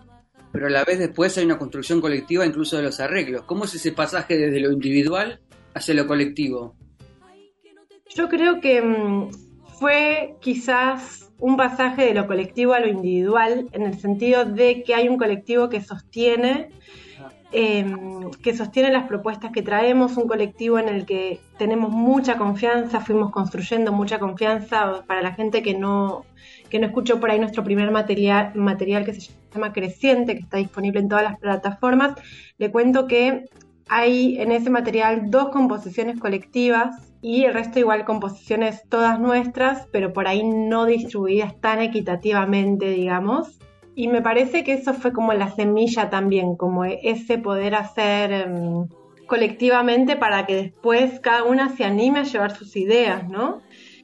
pero 0.51 0.67
a 0.67 0.69
la 0.69 0.85
vez 0.85 0.99
después 0.99 1.37
hay 1.37 1.45
una 1.45 1.57
construcción 1.57 1.99
colectiva 1.99 2.45
incluso 2.45 2.77
de 2.77 2.83
los 2.83 2.99
arreglos. 3.01 3.43
¿Cómo 3.43 3.65
es 3.65 3.75
ese 3.75 3.91
pasaje 3.91 4.37
desde 4.37 4.59
lo 4.61 4.71
individual 4.71 5.41
hacia 5.73 5.93
lo 5.93 6.07
colectivo? 6.07 6.75
Yo 8.15 8.27
creo 8.29 8.59
que 8.59 8.81
mm, 8.81 9.29
fue 9.77 10.35
quizás 10.41 11.20
un 11.41 11.57
pasaje 11.57 12.05
de 12.05 12.13
lo 12.13 12.27
colectivo 12.27 12.73
a 12.73 12.79
lo 12.79 12.87
individual, 12.87 13.67
en 13.73 13.81
el 13.81 13.99
sentido 13.99 14.45
de 14.45 14.83
que 14.83 14.93
hay 14.93 15.09
un 15.09 15.17
colectivo 15.17 15.69
que 15.69 15.81
sostiene, 15.81 16.69
em, 17.51 18.29
que 18.43 18.55
sostiene 18.55 18.91
las 18.91 19.07
propuestas 19.07 19.51
que 19.51 19.63
traemos, 19.63 20.17
un 20.17 20.27
colectivo 20.27 20.77
en 20.77 20.87
el 20.87 21.05
que 21.05 21.41
tenemos 21.57 21.91
mucha 21.91 22.37
confianza, 22.37 23.01
fuimos 23.01 23.31
construyendo 23.31 23.91
mucha 23.91 24.19
confianza 24.19 25.03
para 25.07 25.23
la 25.23 25.33
gente 25.33 25.63
que 25.63 25.73
no, 25.73 26.25
que 26.69 26.79
no 26.79 26.85
escuchó 26.85 27.19
por 27.19 27.31
ahí 27.31 27.39
nuestro 27.39 27.63
primer 27.63 27.89
material, 27.89 28.53
material 28.53 29.03
que 29.03 29.13
se 29.13 29.31
llama 29.51 29.73
Creciente, 29.73 30.35
que 30.35 30.41
está 30.41 30.57
disponible 30.57 30.99
en 30.99 31.09
todas 31.09 31.23
las 31.23 31.39
plataformas. 31.39 32.13
Le 32.59 32.71
cuento 32.71 33.07
que 33.07 33.45
hay 33.89 34.39
en 34.39 34.51
ese 34.51 34.69
material 34.69 35.31
dos 35.31 35.49
composiciones 35.49 36.19
colectivas 36.19 37.10
y 37.21 37.43
el 37.43 37.53
resto 37.53 37.79
igual 37.79 38.03
composiciones 38.03 38.81
todas 38.89 39.19
nuestras, 39.19 39.87
pero 39.91 40.11
por 40.11 40.27
ahí 40.27 40.43
no 40.43 40.85
distribuidas 40.85 41.59
tan 41.61 41.79
equitativamente, 41.79 42.89
digamos. 42.89 43.59
Y 43.93 44.07
me 44.07 44.21
parece 44.21 44.63
que 44.63 44.73
eso 44.73 44.93
fue 44.93 45.13
como 45.13 45.33
la 45.33 45.53
semilla 45.53 46.09
también, 46.09 46.55
como 46.55 46.85
ese 46.85 47.37
poder 47.37 47.75
hacer 47.75 48.31
em, 48.31 48.87
colectivamente 49.27 50.15
para 50.15 50.45
que 50.47 50.55
después 50.55 51.19
cada 51.19 51.43
una 51.43 51.75
se 51.75 51.83
anime 51.83 52.19
a 52.19 52.23
llevar 52.23 52.55
sus 52.55 52.75
ideas, 52.75 53.29
¿no? 53.29 53.61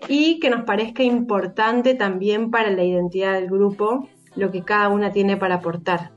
Y 0.08 0.40
que 0.40 0.52
nos 0.52 0.64
parezca 0.64 1.02
importante 1.02 1.96
también 1.96 2.52
para 2.52 2.70
la 2.70 2.84
identidad 2.84 3.34
del 3.34 3.48
grupo 3.48 4.08
lo 4.36 4.52
que 4.52 4.62
cada 4.62 4.90
una 4.90 5.12
tiene 5.12 5.38
para 5.38 5.56
aportar. 5.56 6.12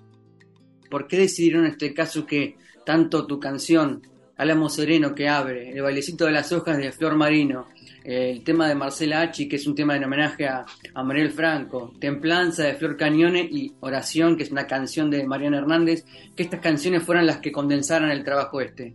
¿Por 0.90 1.06
qué 1.06 1.16
decidieron 1.16 1.64
en 1.64 1.70
este 1.70 1.94
caso 1.94 2.26
que 2.26 2.56
tanto 2.84 3.26
tu 3.26 3.40
canción 3.40 4.02
Álamo 4.40 4.70
Sereno 4.70 5.14
que 5.14 5.29
abre, 5.29 5.70
El 5.70 5.83
bailecito 5.83 6.24
de 6.24 6.33
las 6.33 6.50
hojas 6.50 6.79
de 6.79 6.92
Flor 6.92 7.14
Marino, 7.14 7.66
el 8.03 8.42
tema 8.42 8.68
de 8.68 8.74
Marcela 8.74 9.20
Hachi, 9.20 9.46
que 9.46 9.57
es 9.57 9.66
un 9.66 9.74
tema 9.74 9.94
en 9.96 10.05
homenaje 10.05 10.48
a, 10.48 10.64
a 10.94 11.03
Mariel 11.03 11.31
Franco, 11.31 11.92
Templanza 12.00 12.62
de 12.62 12.72
Flor 12.72 12.96
Cañone 12.96 13.42
y 13.42 13.74
Oración, 13.81 14.38
que 14.38 14.44
es 14.44 14.50
una 14.50 14.66
canción 14.66 15.11
de 15.11 15.26
Mariana 15.26 15.59
Hernández, 15.59 16.07
que 16.35 16.42
estas 16.42 16.61
canciones 16.61 17.03
fueran 17.03 17.26
las 17.26 17.40
que 17.40 17.53
condensaran 17.53 18.11
el 18.11 18.24
trabajo 18.24 18.62
este. 18.62 18.94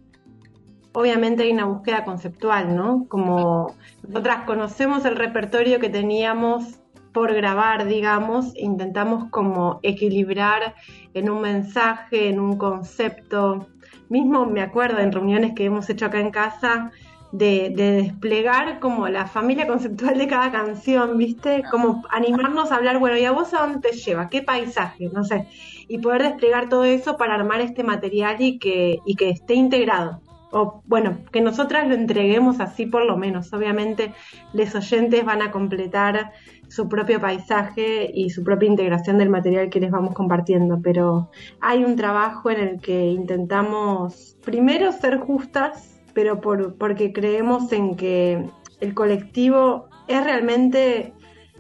Obviamente 0.94 1.44
hay 1.44 1.52
una 1.52 1.66
búsqueda 1.66 2.06
conceptual, 2.06 2.76
¿no? 2.76 3.06
Como 3.08 3.76
nosotras 4.02 4.46
conocemos 4.48 5.06
el 5.06 5.16
repertorio 5.16 5.80
que 5.80 5.90
teníamos 5.90 6.80
por 7.14 7.34
grabar, 7.34 7.86
digamos, 7.86 8.52
intentamos 8.56 9.30
como 9.30 9.80
equilibrar 9.84 10.76
en 11.14 11.30
un 11.30 11.42
mensaje, 11.42 12.30
en 12.30 12.42
un 12.42 12.58
concepto, 12.58 13.68
Mismo 14.10 14.46
me 14.46 14.62
acuerdo 14.62 15.00
en 15.00 15.12
reuniones 15.12 15.54
que 15.56 15.66
hemos 15.66 15.90
hecho 15.90 16.06
acá 16.06 16.20
en 16.20 16.32
casa 16.32 16.92
de, 17.32 17.72
desplegar 17.76 18.80
como 18.80 19.08
la 19.08 19.26
familia 19.26 19.68
conceptual 19.68 20.18
de 20.18 20.28
cada 20.28 20.52
canción, 20.52 21.18
¿viste? 21.18 21.64
Como 21.70 22.04
animarnos 22.10 22.72
a 22.72 22.76
hablar, 22.76 23.00
bueno, 23.00 23.18
¿y 23.18 23.26
a 23.26 23.32
vos 23.32 23.54
a 23.54 23.62
dónde 23.62 23.90
te 23.90 23.96
lleva? 23.96 24.30
¿Qué 24.30 24.42
paisaje? 24.42 25.10
No 25.12 25.24
sé. 25.24 25.48
Y 25.88 26.00
poder 26.00 26.24
desplegar 26.24 26.70
todo 26.70 26.84
eso 26.84 27.18
para 27.18 27.36
armar 27.36 27.62
este 27.62 27.84
material 27.84 28.38
y 28.40 28.58
que, 28.58 29.00
y 29.06 29.16
que 29.16 29.30
esté 29.30 29.54
integrado. 29.54 30.22
O 30.52 30.82
bueno, 30.86 31.18
que 31.32 31.42
nosotras 31.42 31.88
lo 31.88 31.96
entreguemos 31.96 32.60
así 32.60 32.86
por 32.86 33.06
lo 33.06 33.18
menos. 33.18 33.52
Obviamente, 33.54 34.14
los 34.54 34.74
oyentes 34.76 35.26
van 35.26 35.42
a 35.42 35.52
completar 35.52 36.32
su 36.68 36.88
propio 36.90 37.20
paisaje 37.20 38.10
y 38.14 38.30
su 38.30 38.44
propia 38.44 38.70
integración 38.70 39.18
del 39.18 39.30
material 39.30 39.70
que 39.70 39.80
les 39.80 39.92
vamos 39.92 40.14
compartiendo, 40.14 40.80
pero 40.82 41.30
hay 41.62 41.84
un 41.84 41.96
trabajo 41.96 42.50
en 42.50 42.60
el 42.60 42.80
que 42.80 43.08
intentamos 43.08 44.38
primero 44.44 44.92
ser 44.92 45.18
justas, 45.20 46.02
pero 46.14 46.42
por, 46.42 46.76
porque 46.76 47.14
creemos 47.14 47.72
en 47.72 47.96
que 47.96 48.50
el 48.80 48.94
colectivo 48.94 49.90
es 50.08 50.24
realmente 50.24 51.14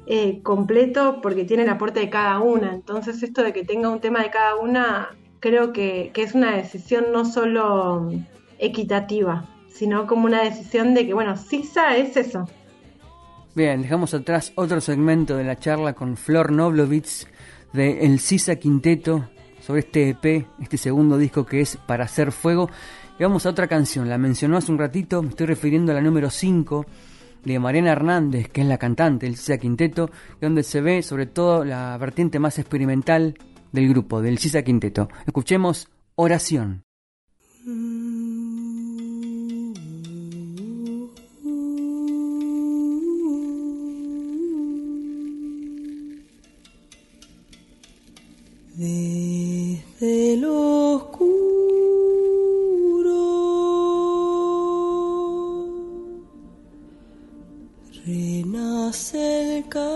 eh, 0.07 0.41
completo 0.43 1.19
porque 1.21 1.45
tiene 1.45 1.63
el 1.63 1.69
aporte 1.69 1.99
de 1.99 2.09
cada 2.09 2.39
una, 2.39 2.73
entonces 2.73 3.21
esto 3.23 3.43
de 3.43 3.53
que 3.53 3.63
tenga 3.63 3.89
un 3.89 3.99
tema 3.99 4.21
de 4.21 4.29
cada 4.29 4.55
una 4.55 5.09
creo 5.39 5.73
que, 5.73 6.11
que 6.13 6.23
es 6.23 6.33
una 6.33 6.55
decisión 6.55 7.05
no 7.11 7.25
solo 7.25 8.11
equitativa, 8.59 9.45
sino 9.67 10.07
como 10.07 10.25
una 10.25 10.43
decisión 10.43 10.93
de 10.93 11.05
que, 11.05 11.13
bueno, 11.13 11.35
CISA 11.35 11.97
es 11.97 12.15
eso, 12.17 12.47
Bien, 13.55 13.81
dejamos 13.81 14.13
atrás 14.13 14.51
otro 14.55 14.81
segmento 14.81 15.37
de 15.37 15.45
la 15.45 15.57
charla 15.57 15.93
con 15.93 16.17
Flor 16.17 16.51
Noblovitz 16.51 17.25
de 17.71 18.05
El 18.05 18.19
Sisa 18.19 18.57
Quinteto 18.57 19.29
sobre 19.61 19.79
este 19.79 20.09
EP, 20.09 20.45
este 20.61 20.75
segundo 20.75 21.17
disco 21.17 21.45
que 21.45 21.61
es 21.61 21.77
Para 21.77 22.03
hacer 22.03 22.33
fuego. 22.33 22.69
Y 23.17 23.23
vamos 23.23 23.45
a 23.45 23.51
otra 23.51 23.69
canción, 23.69 24.09
la 24.09 24.17
mencionó 24.17 24.57
hace 24.57 24.73
un 24.73 24.77
ratito, 24.77 25.23
me 25.23 25.29
estoy 25.29 25.47
refiriendo 25.47 25.93
a 25.93 25.95
la 25.95 26.01
número 26.01 26.29
5 26.29 26.85
de 27.45 27.57
Mariana 27.57 27.93
Hernández, 27.93 28.49
que 28.49 28.59
es 28.59 28.67
la 28.67 28.77
cantante 28.77 29.25
del 29.25 29.37
Sisa 29.37 29.57
Quinteto, 29.57 30.11
donde 30.41 30.61
se 30.61 30.81
ve 30.81 31.01
sobre 31.01 31.25
todo 31.25 31.63
la 31.63 31.97
vertiente 31.97 32.39
más 32.39 32.59
experimental 32.59 33.35
del 33.71 33.87
grupo, 33.87 34.21
del 34.21 34.37
Sisa 34.37 34.63
Quinteto. 34.63 35.07
Escuchemos 35.25 35.87
Oración. 36.15 36.83
Desde 48.77 50.35
lo 50.35 50.95
oscuro 50.95 51.45
renace 58.05 59.59
el 59.59 59.69
canto, 59.69 59.95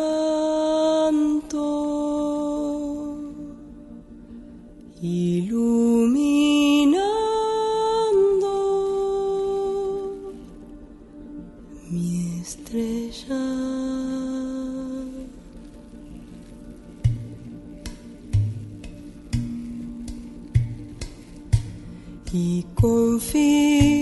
iluminando 5.02 6.69
y 22.82 23.99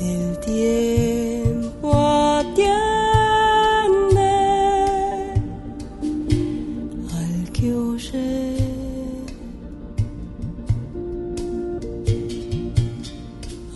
el 0.00 0.38
tiempo 0.40 1.92
atiende 1.92 2.70
al 7.18 7.50
que 7.52 7.74
oye. 7.74 8.56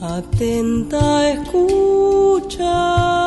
Atenta 0.01 1.31
escucha. 1.33 3.24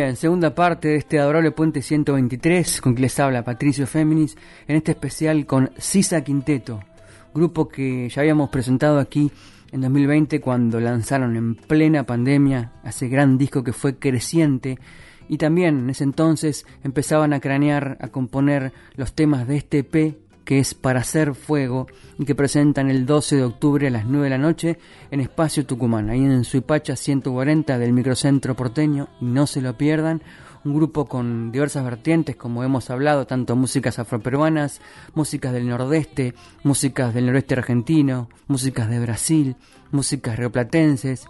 Bien, 0.00 0.16
segunda 0.16 0.54
parte 0.54 0.88
de 0.88 0.96
este 0.96 1.18
adorable 1.18 1.50
Puente 1.50 1.82
123, 1.82 2.80
con 2.80 2.94
que 2.94 3.02
les 3.02 3.20
habla 3.20 3.44
Patricio 3.44 3.86
Féminis, 3.86 4.34
en 4.66 4.76
este 4.76 4.92
especial 4.92 5.44
con 5.44 5.72
Sisa 5.76 6.24
Quinteto, 6.24 6.80
grupo 7.34 7.68
que 7.68 8.08
ya 8.08 8.22
habíamos 8.22 8.48
presentado 8.48 8.98
aquí 8.98 9.30
en 9.70 9.82
2020 9.82 10.40
cuando 10.40 10.80
lanzaron 10.80 11.36
en 11.36 11.54
plena 11.54 12.04
pandemia 12.04 12.72
ese 12.82 13.08
gran 13.10 13.36
disco 13.36 13.62
que 13.62 13.74
fue 13.74 13.98
creciente 13.98 14.78
y 15.28 15.36
también 15.36 15.80
en 15.80 15.90
ese 15.90 16.04
entonces 16.04 16.64
empezaban 16.82 17.34
a 17.34 17.40
cranear, 17.40 17.98
a 18.00 18.08
componer 18.08 18.72
los 18.96 19.12
temas 19.12 19.46
de 19.46 19.58
este 19.58 19.80
EP 19.80 20.16
que 20.44 20.58
es 20.58 20.74
Para 20.74 21.00
Hacer 21.00 21.34
Fuego 21.34 21.86
y 22.18 22.24
que 22.24 22.34
presentan 22.34 22.90
el 22.90 23.06
12 23.06 23.36
de 23.36 23.44
octubre 23.44 23.86
a 23.86 23.90
las 23.90 24.06
9 24.06 24.24
de 24.24 24.30
la 24.30 24.38
noche 24.38 24.78
en 25.10 25.20
Espacio 25.20 25.66
Tucumán, 25.66 26.10
ahí 26.10 26.20
en 26.20 26.44
Suipacha 26.44 26.96
140 26.96 27.78
del 27.78 27.92
microcentro 27.92 28.54
porteño 28.54 29.08
y 29.20 29.26
no 29.26 29.46
se 29.46 29.60
lo 29.60 29.76
pierdan. 29.76 30.22
Un 30.62 30.74
grupo 30.74 31.06
con 31.06 31.52
diversas 31.52 31.84
vertientes, 31.84 32.36
como 32.36 32.62
hemos 32.62 32.90
hablado, 32.90 33.26
tanto 33.26 33.56
músicas 33.56 33.98
afroperuanas, 33.98 34.82
músicas 35.14 35.54
del 35.54 35.66
nordeste, 35.66 36.34
músicas 36.64 37.14
del 37.14 37.26
noreste 37.26 37.54
argentino, 37.54 38.28
músicas 38.46 38.90
de 38.90 39.00
Brasil, 39.00 39.56
músicas 39.90 40.38
rioplatenses, 40.38 41.24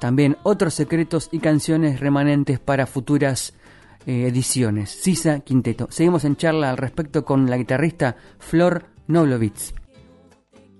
también 0.00 0.36
otros 0.42 0.74
secretos 0.74 1.28
y 1.30 1.38
canciones 1.38 2.00
remanentes 2.00 2.58
para 2.58 2.86
futuras 2.86 3.54
eh, 4.06 4.26
ediciones. 4.26 4.90
Sisa 4.90 5.40
Quinteto. 5.40 5.86
Seguimos 5.90 6.24
en 6.24 6.36
charla 6.36 6.70
al 6.70 6.76
respecto 6.76 7.24
con 7.24 7.48
la 7.48 7.56
guitarrista 7.56 8.16
Flor 8.38 8.84
Noblovitz. 9.06 9.74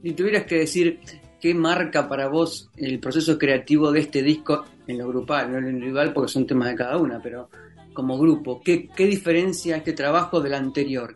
Si 0.02 0.12
tuvieras 0.12 0.44
que 0.44 0.56
decir 0.56 1.00
qué 1.40 1.54
marca 1.54 2.08
para 2.08 2.28
vos 2.28 2.70
el 2.76 2.98
proceso 3.00 3.38
creativo 3.38 3.92
de 3.92 4.00
este 4.00 4.22
disco 4.22 4.64
en 4.86 4.98
lo 4.98 5.08
grupal, 5.08 5.50
no 5.52 5.58
en 5.58 5.64
lo 5.64 5.70
individual 5.70 6.12
porque 6.12 6.32
son 6.32 6.46
temas 6.46 6.68
de 6.68 6.74
cada 6.76 6.96
una, 6.98 7.20
pero 7.20 7.48
como 7.92 8.18
grupo, 8.18 8.60
¿qué, 8.64 8.88
qué 8.88 9.06
diferencia 9.06 9.76
este 9.76 9.92
trabajo 9.92 10.40
del 10.40 10.54
anterior? 10.54 11.14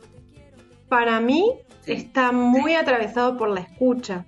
Para 0.88 1.20
mí 1.20 1.44
Sí. 1.82 1.92
está 1.92 2.32
muy 2.32 2.74
atravesado 2.74 3.36
por 3.36 3.48
la 3.48 3.60
escucha, 3.60 4.24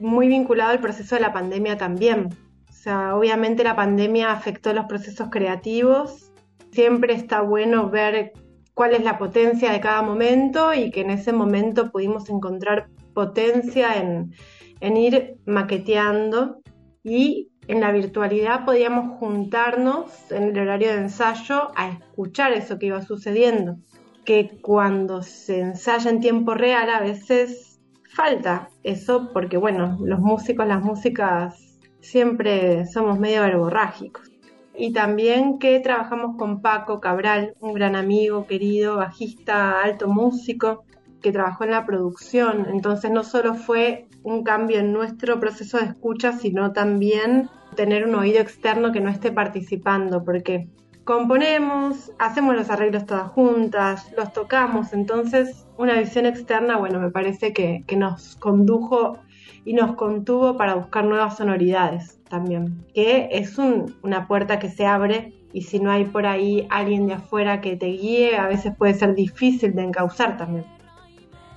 muy 0.00 0.26
vinculado 0.28 0.70
al 0.70 0.80
proceso 0.80 1.14
de 1.16 1.20
la 1.20 1.32
pandemia 1.32 1.76
también. 1.76 2.28
O 2.68 2.72
sea, 2.72 3.14
obviamente 3.14 3.62
la 3.62 3.76
pandemia 3.76 4.32
afectó 4.32 4.72
los 4.72 4.86
procesos 4.86 5.28
creativos. 5.30 6.31
Siempre 6.72 7.14
está 7.14 7.42
bueno 7.42 7.88
ver 7.90 8.32
cuál 8.74 8.94
es 8.94 9.04
la 9.04 9.18
potencia 9.18 9.70
de 9.70 9.80
cada 9.80 10.02
momento 10.02 10.74
y 10.74 10.90
que 10.90 11.02
en 11.02 11.10
ese 11.10 11.32
momento 11.32 11.92
pudimos 11.92 12.28
encontrar 12.28 12.88
potencia 13.14 13.96
en, 14.00 14.32
en 14.80 14.96
ir 14.96 15.36
maqueteando 15.46 16.60
y 17.04 17.50
en 17.68 17.80
la 17.80 17.92
virtualidad 17.92 18.64
podíamos 18.64 19.18
juntarnos 19.18 20.30
en 20.32 20.44
el 20.44 20.58
horario 20.58 20.88
de 20.92 20.98
ensayo 21.02 21.70
a 21.76 21.90
escuchar 21.90 22.52
eso 22.52 22.78
que 22.78 22.86
iba 22.86 23.02
sucediendo 23.02 23.76
que 24.24 24.58
cuando 24.60 25.22
se 25.22 25.60
ensaya 25.60 26.10
en 26.10 26.20
tiempo 26.20 26.54
real 26.54 26.90
a 26.90 27.00
veces 27.00 27.80
falta 28.08 28.68
eso 28.82 29.30
porque 29.32 29.56
bueno, 29.56 29.98
los 30.02 30.20
músicos, 30.20 30.66
las 30.66 30.82
músicas 30.82 31.78
siempre 32.00 32.86
somos 32.86 33.18
medio 33.18 33.42
verborrágicos. 33.42 34.31
Y 34.76 34.92
también 34.92 35.58
que 35.58 35.80
trabajamos 35.80 36.36
con 36.36 36.60
Paco 36.60 37.00
Cabral, 37.00 37.54
un 37.60 37.74
gran 37.74 37.94
amigo, 37.94 38.46
querido, 38.46 38.96
bajista, 38.96 39.82
alto 39.82 40.08
músico, 40.08 40.84
que 41.20 41.32
trabajó 41.32 41.64
en 41.64 41.70
la 41.70 41.86
producción. 41.86 42.66
Entonces 42.70 43.10
no 43.10 43.22
solo 43.22 43.54
fue 43.54 44.06
un 44.22 44.44
cambio 44.44 44.78
en 44.78 44.92
nuestro 44.92 45.40
proceso 45.40 45.78
de 45.78 45.86
escucha, 45.86 46.32
sino 46.32 46.72
también 46.72 47.48
tener 47.76 48.06
un 48.06 48.14
oído 48.14 48.40
externo 48.40 48.92
que 48.92 49.00
no 49.00 49.10
esté 49.10 49.32
participando, 49.32 50.24
porque 50.24 50.68
componemos, 51.04 52.12
hacemos 52.18 52.54
los 52.54 52.70
arreglos 52.70 53.06
todas 53.06 53.30
juntas, 53.30 54.12
los 54.16 54.32
tocamos, 54.32 54.92
entonces 54.92 55.66
una 55.78 55.98
visión 55.98 56.26
externa, 56.26 56.76
bueno, 56.76 57.00
me 57.00 57.10
parece 57.10 57.52
que, 57.52 57.82
que 57.86 57.96
nos 57.96 58.36
condujo 58.36 59.18
y 59.64 59.74
nos 59.74 59.94
contuvo 59.94 60.56
para 60.56 60.74
buscar 60.74 61.04
nuevas 61.04 61.36
sonoridades 61.36 62.20
también, 62.28 62.84
que 62.94 63.28
es 63.32 63.58
un- 63.58 63.94
una 64.02 64.26
puerta 64.26 64.58
que 64.58 64.68
se 64.68 64.86
abre 64.86 65.32
y 65.52 65.62
si 65.62 65.78
no 65.78 65.90
hay 65.90 66.04
por 66.04 66.26
ahí 66.26 66.66
alguien 66.70 67.06
de 67.06 67.14
afuera 67.14 67.60
que 67.60 67.76
te 67.76 67.86
guíe, 67.86 68.36
a 68.36 68.48
veces 68.48 68.74
puede 68.76 68.94
ser 68.94 69.14
difícil 69.14 69.74
de 69.74 69.82
encauzar 69.82 70.36
también. 70.36 70.64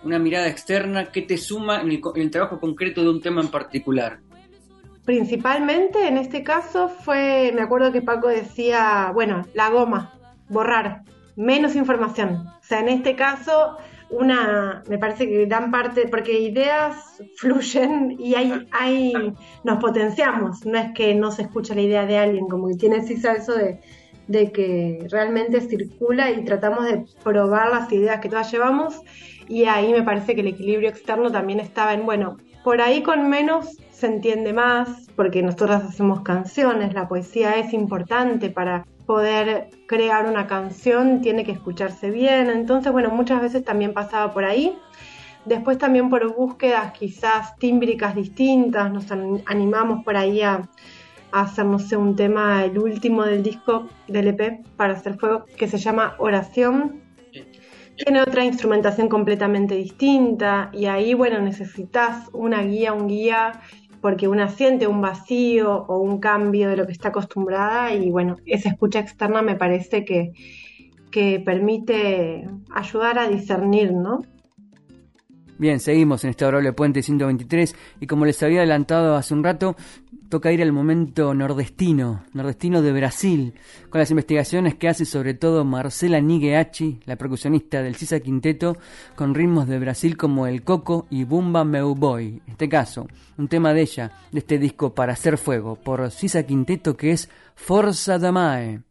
Una 0.03 0.19
mirada 0.19 0.47
externa 0.47 1.05
que 1.05 1.21
te 1.21 1.37
suma 1.37 1.81
en 1.81 1.89
el, 1.91 2.01
en 2.15 2.21
el 2.21 2.29
trabajo 2.29 2.59
concreto 2.59 3.01
de 3.01 3.09
un 3.09 3.21
tema 3.21 3.41
en 3.41 3.47
particular. 3.47 4.19
Principalmente 5.03 6.07
en 6.07 6.17
este 6.17 6.43
caso 6.43 6.89
fue, 6.89 7.51
me 7.55 7.61
acuerdo 7.61 7.91
que 7.91 8.01
Paco 8.01 8.27
decía, 8.27 9.11
bueno, 9.13 9.45
la 9.53 9.69
goma, 9.69 10.13
borrar, 10.49 11.03
menos 11.35 11.75
información. 11.75 12.47
O 12.47 12.63
sea, 12.63 12.79
en 12.79 12.89
este 12.89 13.15
caso, 13.15 13.77
una, 14.09 14.83
me 14.87 14.97
parece 14.97 15.27
que 15.27 15.45
gran 15.45 15.71
parte, 15.71 16.07
porque 16.07 16.39
ideas 16.39 16.95
fluyen 17.37 18.15
y 18.19 18.35
hay, 18.35 18.67
hay, 18.71 19.33
nos 19.63 19.79
potenciamos, 19.79 20.65
no 20.65 20.77
es 20.77 20.91
que 20.93 21.15
no 21.15 21.31
se 21.31 21.43
escucha 21.43 21.75
la 21.75 21.81
idea 21.81 22.05
de 22.05 22.17
alguien, 22.17 22.47
como 22.47 22.67
que 22.67 22.75
tiene 22.75 23.05
Sisa 23.05 23.33
eso 23.33 23.53
de, 23.53 23.79
de 24.27 24.51
que 24.51 25.07
realmente 25.09 25.61
circula 25.61 26.31
y 26.31 26.43
tratamos 26.43 26.85
de 26.85 27.05
probar 27.23 27.69
las 27.69 27.91
ideas 27.91 28.19
que 28.19 28.29
todas 28.29 28.51
llevamos. 28.51 29.01
Y 29.47 29.65
ahí 29.65 29.91
me 29.91 30.01
parece 30.01 30.33
que 30.33 30.41
el 30.41 30.47
equilibrio 30.47 30.89
externo 30.89 31.31
también 31.31 31.59
estaba 31.59 31.93
en, 31.93 32.05
bueno, 32.05 32.37
por 32.63 32.81
ahí 32.81 33.03
con 33.03 33.29
menos 33.29 33.77
se 33.91 34.07
entiende 34.07 34.53
más, 34.53 35.07
porque 35.15 35.43
nosotros 35.43 35.83
hacemos 35.83 36.21
canciones, 36.21 36.93
la 36.93 37.07
poesía 37.07 37.55
es 37.57 37.73
importante 37.73 38.49
para 38.49 38.85
poder 39.05 39.69
crear 39.87 40.27
una 40.27 40.47
canción, 40.47 41.21
tiene 41.21 41.43
que 41.43 41.51
escucharse 41.51 42.09
bien, 42.11 42.49
entonces 42.49 42.91
bueno, 42.91 43.09
muchas 43.09 43.41
veces 43.41 43.63
también 43.63 43.93
pasaba 43.93 44.33
por 44.33 44.45
ahí. 44.45 44.77
Después 45.45 45.77
también 45.77 46.09
por 46.09 46.35
búsquedas 46.35 46.91
quizás 46.93 47.55
tímbricas 47.57 48.15
distintas, 48.15 48.91
nos 48.91 49.11
an- 49.11 49.43
animamos 49.45 50.03
por 50.03 50.17
ahí 50.17 50.41
a, 50.41 50.67
a 51.31 51.41
hacer, 51.41 51.65
no 51.65 51.79
sé, 51.79 51.97
un 51.97 52.15
tema, 52.15 52.63
el 52.65 52.77
último 52.79 53.23
del 53.23 53.43
disco 53.43 53.87
del 54.07 54.29
EP 54.29 54.63
para 54.75 54.93
hacer 54.93 55.17
fuego, 55.19 55.45
que 55.57 55.67
se 55.67 55.77
llama 55.77 56.15
Oración, 56.17 57.01
tiene 57.97 58.21
otra 58.21 58.43
instrumentación 58.43 59.07
completamente 59.07 59.75
distinta 59.75 60.69
y 60.73 60.85
ahí, 60.85 61.13
bueno, 61.13 61.39
necesitas 61.39 62.27
una 62.33 62.61
guía, 62.61 62.93
un 62.93 63.07
guía 63.07 63.61
porque 64.05 64.27
una 64.27 64.49
siente 64.49 64.85
un 64.85 65.01
vacío 65.01 65.83
o 65.87 65.97
un 65.97 66.19
cambio 66.19 66.69
de 66.69 66.77
lo 66.77 66.85
que 66.85 66.91
está 66.91 67.07
acostumbrada 67.07 67.91
y 67.91 68.11
bueno, 68.11 68.37
esa 68.45 68.69
escucha 68.69 68.99
externa 68.99 69.41
me 69.41 69.55
parece 69.55 70.05
que, 70.05 70.31
que 71.09 71.41
permite 71.43 72.47
ayudar 72.69 73.17
a 73.17 73.27
discernir, 73.27 73.93
¿no? 73.93 74.21
Bien, 75.57 75.79
seguimos 75.79 76.23
en 76.23 76.29
este 76.29 76.43
adorable 76.43 76.71
puente 76.73 77.01
123 77.01 77.75
y 77.99 78.05
como 78.05 78.27
les 78.27 78.43
había 78.43 78.59
adelantado 78.59 79.15
hace 79.15 79.33
un 79.33 79.43
rato, 79.43 79.75
toca 80.29 80.51
ir 80.51 80.61
al 80.61 80.71
momento 80.71 81.33
nordestino, 81.33 82.23
nordestino 82.33 82.81
de 82.81 82.91
Brasil, 82.91 83.53
con 83.89 83.99
las 83.99 84.11
investigaciones 84.11 84.75
que 84.75 84.87
hace 84.87 85.05
sobre 85.05 85.33
todo 85.33 85.65
Marcela 85.65 86.19
Nigueachi, 86.19 87.01
la 87.05 87.15
percusionista 87.15 87.81
del 87.81 87.95
Sisa 87.95 88.19
Quinteto, 88.19 88.77
con 89.15 89.35
ritmos 89.35 89.67
de 89.67 89.79
Brasil 89.79 90.17
como 90.17 90.47
el 90.47 90.63
coco 90.63 91.07
y 91.09 91.23
Bumba 91.23 91.63
Meu 91.63 91.95
Boy. 91.95 92.41
En 92.45 92.51
este 92.51 92.69
caso, 92.69 93.07
un 93.37 93.47
tema 93.47 93.73
de 93.73 93.81
ella, 93.81 94.11
de 94.31 94.39
este 94.39 94.57
disco 94.57 94.93
Para 94.93 95.13
Hacer 95.13 95.37
Fuego, 95.37 95.75
por 95.75 96.09
Sisa 96.11 96.43
Quinteto 96.43 96.95
que 96.97 97.11
es 97.11 97.29
Forza 97.55 98.19
da 98.19 98.31
Mae. 98.31 98.81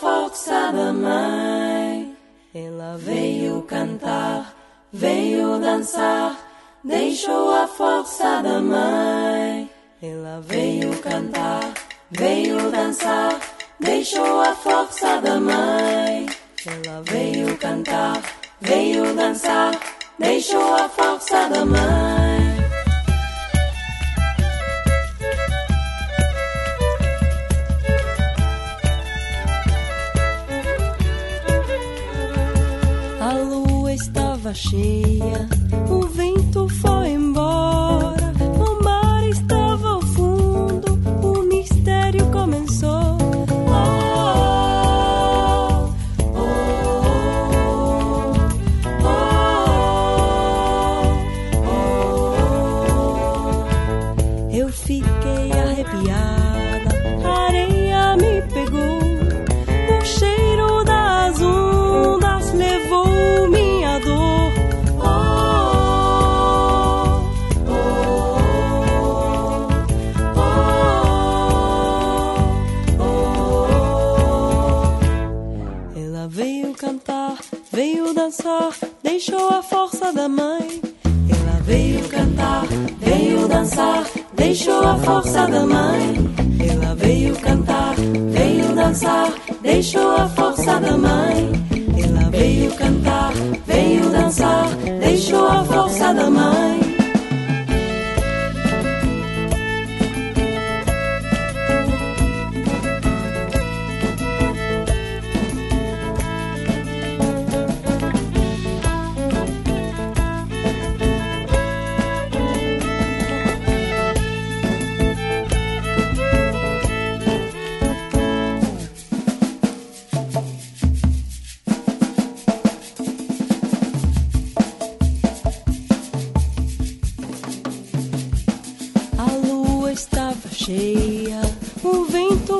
força 0.00 0.70
da 0.72 0.92
mãe. 0.92 2.17
Ela 2.54 2.96
veio 2.96 3.60
cantar, 3.62 4.54
veio 4.90 5.58
dançar. 5.58 6.34
Deixou 6.82 7.50
a 7.54 7.68
força 7.68 8.40
da 8.40 8.58
mãe. 8.58 9.68
Ela 10.02 10.40
veio 10.40 10.96
cantar, 11.02 11.74
veio 12.10 12.70
dançar. 12.70 13.38
Deixou 13.78 14.40
a 14.40 14.54
força 14.54 15.20
da 15.20 15.38
mãe. 15.38 16.26
Ela 16.66 17.02
veio 17.02 17.54
cantar, 17.58 18.22
veio 18.62 19.14
dançar. 19.14 19.72
Deixou 20.18 20.74
a 20.74 20.88
força 20.88 21.48
da 21.50 21.66
mãe. 21.66 22.27
lua 34.48 34.54
cheia. 34.54 35.48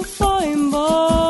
fine 0.02 0.70
boy. 0.70 1.27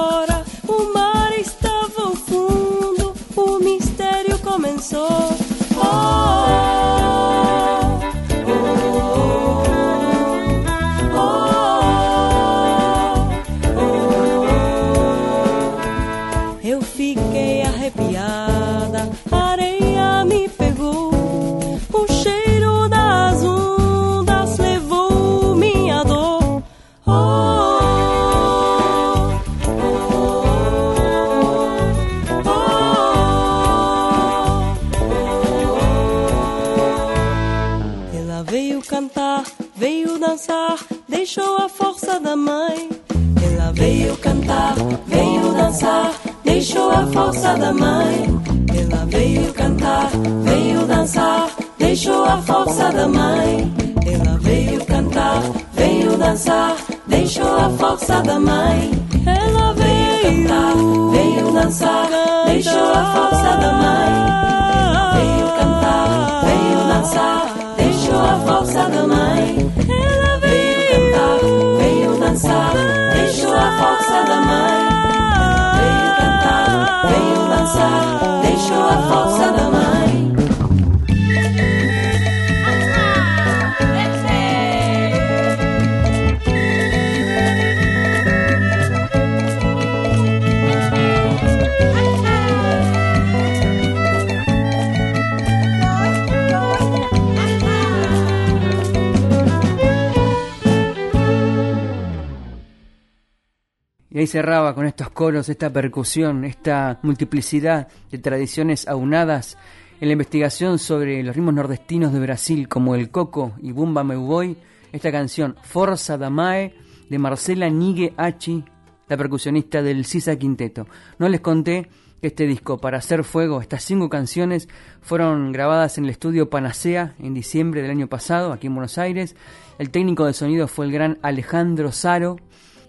Y 104.11 104.19
ahí 104.19 104.27
cerraba 104.27 104.75
con 104.75 104.87
estos 104.87 105.11
coros, 105.11 105.49
esta 105.49 105.71
percusión, 105.71 106.45
esta 106.45 106.99
multiplicidad 107.03 107.89
de 108.11 108.19
tradiciones 108.19 108.89
aunadas 108.89 109.59
en 110.01 110.09
la 110.09 110.13
investigación 110.13 110.79
sobre 110.79 111.23
los 111.23 111.37
ritmos 111.37 111.55
nordestinos 111.55 112.13
de 112.13 112.21
Brasil 112.21 112.69
como 112.69 112.95
el 112.95 113.11
coco 113.11 113.53
y 113.61 113.73
Bumba 113.73 114.05
Meu 114.05 114.23
Boy, 114.23 114.57
esta 114.93 115.13
canción 115.13 115.57
Forza 115.63 116.17
da 116.17 116.31
Mae 116.31 116.75
de 117.11 117.19
Marcela 117.19 117.69
Nigue 117.69 118.15
Achi, 118.17 118.65
la 119.09 119.17
percusionista 119.17 119.83
del 119.83 120.05
Sisa 120.05 120.37
Quinteto. 120.37 120.87
No 121.19 121.29
les 121.29 121.41
conté 121.41 121.89
que 122.21 122.29
este 122.29 122.47
disco, 122.47 122.79
Para 122.79 122.99
hacer 122.99 123.25
fuego, 123.25 123.61
estas 123.61 123.85
cinco 123.85 124.09
canciones, 124.09 124.69
fueron 125.01 125.53
grabadas 125.53 125.99
en 125.99 126.05
el 126.05 126.11
estudio 126.11 126.51
Panacea 126.51 127.15
en 127.19 127.35
diciembre 127.35 127.83
del 127.83 127.91
año 127.91 128.09
pasado, 128.09 128.53
aquí 128.53 128.67
en 128.67 128.75
Buenos 128.75 128.99
Aires. 128.99 129.37
El 129.79 129.91
técnico 129.91 130.25
de 130.25 130.33
sonido 130.33 130.67
fue 130.67 130.87
el 130.87 130.93
gran 130.93 131.19
Alejandro 131.23 131.93
Saro 131.93 132.39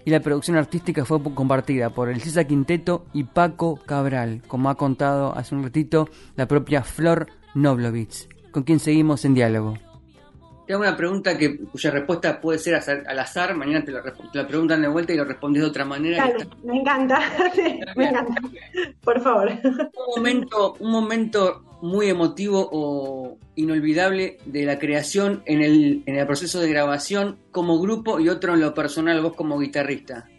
y 0.10 0.12
la 0.12 0.22
producción 0.22 0.58
artística 0.58 1.06
fue 1.06 1.22
compartida 1.22 1.92
por 1.92 2.10
el 2.10 2.20
Cisa 2.20 2.44
Quinteto 2.44 3.06
y 3.14 3.26
Paco 3.26 3.76
Cabral, 3.76 4.42
como 4.48 4.72
ha 4.72 4.76
contado 4.76 5.38
hace 5.38 5.54
un 5.54 5.62
ratito 5.62 6.10
la 6.36 6.48
propia 6.48 6.82
Flor 6.82 7.28
Noblovitz, 7.54 8.28
con 8.50 8.64
quien 8.64 8.80
seguimos 8.80 9.24
en 9.26 9.36
diálogo. 9.36 9.78
Te 10.70 10.74
hago 10.74 10.84
una 10.84 10.96
pregunta 10.96 11.36
que, 11.36 11.58
cuya 11.58 11.90
respuesta 11.90 12.40
puede 12.40 12.60
ser 12.60 12.76
al 12.76 13.18
azar, 13.18 13.56
mañana 13.56 13.84
te, 13.84 13.92
la 13.92 14.48
preguntan 14.48 14.84
de 14.84 14.88
vuelta 14.88 15.12
y 15.12 15.18
lo 15.18 15.26
respondes 15.26 15.64
de 15.64 15.68
otra 15.68 15.84
manera. 15.84 16.32
me 16.64 16.78
encanta, 16.78 17.20
me 17.96 18.10
encanta. 18.10 18.36
Por 19.04 19.20
favor. 19.20 19.50
Un 19.64 19.90
momento, 20.16 20.76
un 20.80 20.92
momento 20.92 21.64
muy 21.82 22.08
emotivo 22.08 22.70
o 22.72 23.36
inolvidable 23.56 24.38
de 24.46 24.66
la 24.66 24.78
creación 24.78 25.42
en 25.48 25.64
el, 25.64 26.04
en 26.06 26.18
el 26.18 26.28
proceso 26.28 26.60
de 26.60 26.70
grabación 26.70 27.40
como 27.50 27.82
grupo 27.82 28.20
y 28.20 28.30
otro 28.30 28.54
en 28.54 28.62
lo 28.62 28.76
personal, 28.76 29.24
vos 29.24 29.34
como 29.34 29.58
guitarrista. 29.58 30.30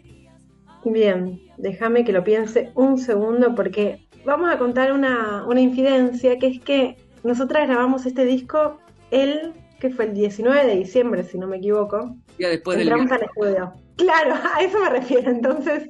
Bien, 0.85 1.41
déjame 1.57 2.05
que 2.05 2.13
lo 2.13 2.23
piense 2.23 2.71
un 2.75 2.99
segundo 2.99 3.53
porque 3.53 4.07
vamos 4.23 4.49
a 4.49 4.57
contar 4.57 4.93
una, 4.93 5.43
una 5.45 5.59
infidencia 5.59 6.39
que 6.39 6.47
es 6.47 6.61
que 6.61 6.95
nosotras 7.21 7.67
grabamos 7.67 8.05
este 8.05 8.23
disco 8.23 8.79
el 9.11 9.51
que 9.81 9.89
fue 9.89 10.05
el 10.05 10.13
19 10.13 10.67
de 10.67 10.75
diciembre, 10.75 11.23
si 11.23 11.39
no 11.39 11.47
me 11.47 11.57
equivoco. 11.57 12.15
Ya 12.37 12.49
después 12.49 12.77
Entramos 12.79 13.09
del... 13.09 13.17
al 13.17 13.23
estudio. 13.23 13.73
Claro, 13.97 14.35
a 14.55 14.61
eso 14.61 14.79
me 14.79 14.89
refiero. 14.89 15.31
Entonces, 15.31 15.89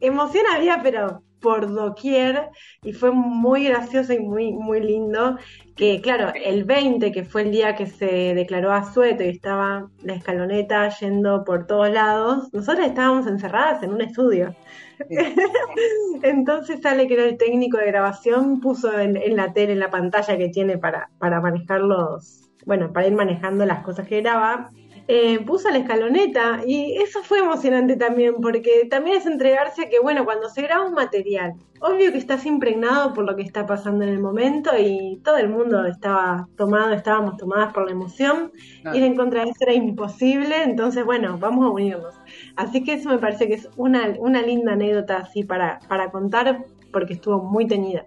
emoción 0.00 0.46
había, 0.54 0.80
pero 0.80 1.22
por 1.40 1.74
doquier, 1.74 2.50
y 2.84 2.92
fue 2.92 3.10
muy 3.10 3.64
gracioso 3.64 4.12
y 4.12 4.20
muy, 4.20 4.52
muy 4.52 4.80
lindo, 4.80 5.38
que 5.74 6.00
claro, 6.00 6.32
el 6.36 6.62
20, 6.62 7.10
que 7.10 7.24
fue 7.24 7.42
el 7.42 7.50
día 7.50 7.74
que 7.74 7.86
se 7.86 8.32
declaró 8.32 8.70
a 8.70 8.84
Sueto 8.84 9.24
y 9.24 9.30
estaba 9.30 9.90
la 10.04 10.14
escaloneta 10.14 10.88
yendo 11.00 11.42
por 11.42 11.66
todos 11.66 11.90
lados, 11.90 12.48
nosotros 12.52 12.86
estábamos 12.86 13.26
encerradas 13.26 13.82
en 13.82 13.92
un 13.92 14.02
estudio. 14.02 14.54
Entonces 16.22 16.80
sale 16.80 17.08
que 17.08 17.14
era 17.14 17.24
el 17.24 17.36
técnico 17.36 17.78
de 17.78 17.86
grabación, 17.86 18.60
puso 18.60 18.96
en, 18.96 19.16
en, 19.16 19.34
la 19.34 19.52
tele, 19.52 19.72
en 19.72 19.80
la 19.80 19.90
pantalla 19.90 20.38
que 20.38 20.48
tiene 20.50 20.78
para, 20.78 21.10
para 21.18 21.40
manejar 21.40 21.80
los, 21.80 22.41
bueno, 22.66 22.92
para 22.92 23.06
ir 23.06 23.14
manejando 23.14 23.66
las 23.66 23.82
cosas 23.84 24.06
que 24.06 24.20
graba, 24.20 24.70
eh, 25.08 25.40
puso 25.44 25.68
la 25.68 25.78
escaloneta 25.78 26.60
y 26.64 26.96
eso 27.02 27.24
fue 27.24 27.40
emocionante 27.40 27.96
también 27.96 28.36
porque 28.40 28.86
también 28.88 29.16
es 29.16 29.26
entregarse 29.26 29.82
a 29.82 29.88
que, 29.88 29.98
bueno, 29.98 30.24
cuando 30.24 30.48
se 30.48 30.62
graba 30.62 30.86
un 30.86 30.94
material, 30.94 31.54
obvio 31.80 32.12
que 32.12 32.18
estás 32.18 32.46
impregnado 32.46 33.12
por 33.12 33.24
lo 33.24 33.34
que 33.34 33.42
está 33.42 33.66
pasando 33.66 34.04
en 34.04 34.10
el 34.10 34.20
momento 34.20 34.70
y 34.78 35.20
todo 35.24 35.38
el 35.38 35.48
mundo 35.48 35.84
estaba 35.86 36.48
tomado, 36.56 36.92
estábamos 36.92 37.36
tomadas 37.36 37.72
por 37.72 37.86
la 37.86 37.92
emoción, 37.92 38.52
ir 38.94 39.02
en 39.02 39.16
contra 39.16 39.44
de 39.44 39.50
eso 39.50 39.58
era 39.62 39.74
imposible, 39.74 40.62
entonces, 40.62 41.04
bueno, 41.04 41.36
vamos 41.36 41.66
a 41.66 41.70
unirnos. 41.70 42.14
Así 42.54 42.84
que 42.84 42.94
eso 42.94 43.08
me 43.08 43.18
parece 43.18 43.48
que 43.48 43.54
es 43.54 43.68
una, 43.76 44.14
una 44.20 44.40
linda 44.40 44.74
anécdota 44.74 45.16
así 45.18 45.42
para, 45.42 45.80
para 45.88 46.12
contar 46.12 46.64
porque 46.92 47.14
estuvo 47.14 47.42
muy 47.42 47.66
teñida. 47.66 48.06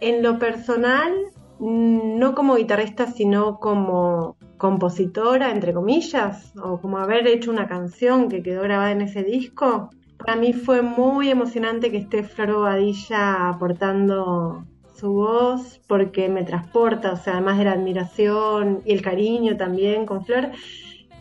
En 0.00 0.22
lo 0.22 0.38
personal, 0.38 1.12
no 1.60 2.34
como 2.34 2.56
guitarrista, 2.56 3.06
sino 3.06 3.58
como 3.58 4.36
compositora, 4.58 5.50
entre 5.50 5.72
comillas, 5.72 6.52
o 6.56 6.80
como 6.80 6.98
haber 6.98 7.26
hecho 7.26 7.50
una 7.50 7.68
canción 7.68 8.28
que 8.28 8.42
quedó 8.42 8.62
grabada 8.62 8.92
en 8.92 9.02
ese 9.02 9.22
disco. 9.22 9.90
Para 10.18 10.36
mí 10.36 10.52
fue 10.52 10.82
muy 10.82 11.30
emocionante 11.30 11.90
que 11.90 11.98
esté 11.98 12.22
Flor 12.22 12.52
Bobadilla 12.52 13.48
aportando 13.48 14.64
su 14.94 15.12
voz 15.12 15.80
porque 15.86 16.28
me 16.28 16.42
transporta, 16.42 17.12
o 17.12 17.16
sea, 17.16 17.34
además 17.34 17.58
de 17.58 17.64
la 17.64 17.72
admiración 17.72 18.82
y 18.84 18.92
el 18.92 19.02
cariño 19.02 19.56
también 19.56 20.06
con 20.06 20.24
Flor, 20.24 20.50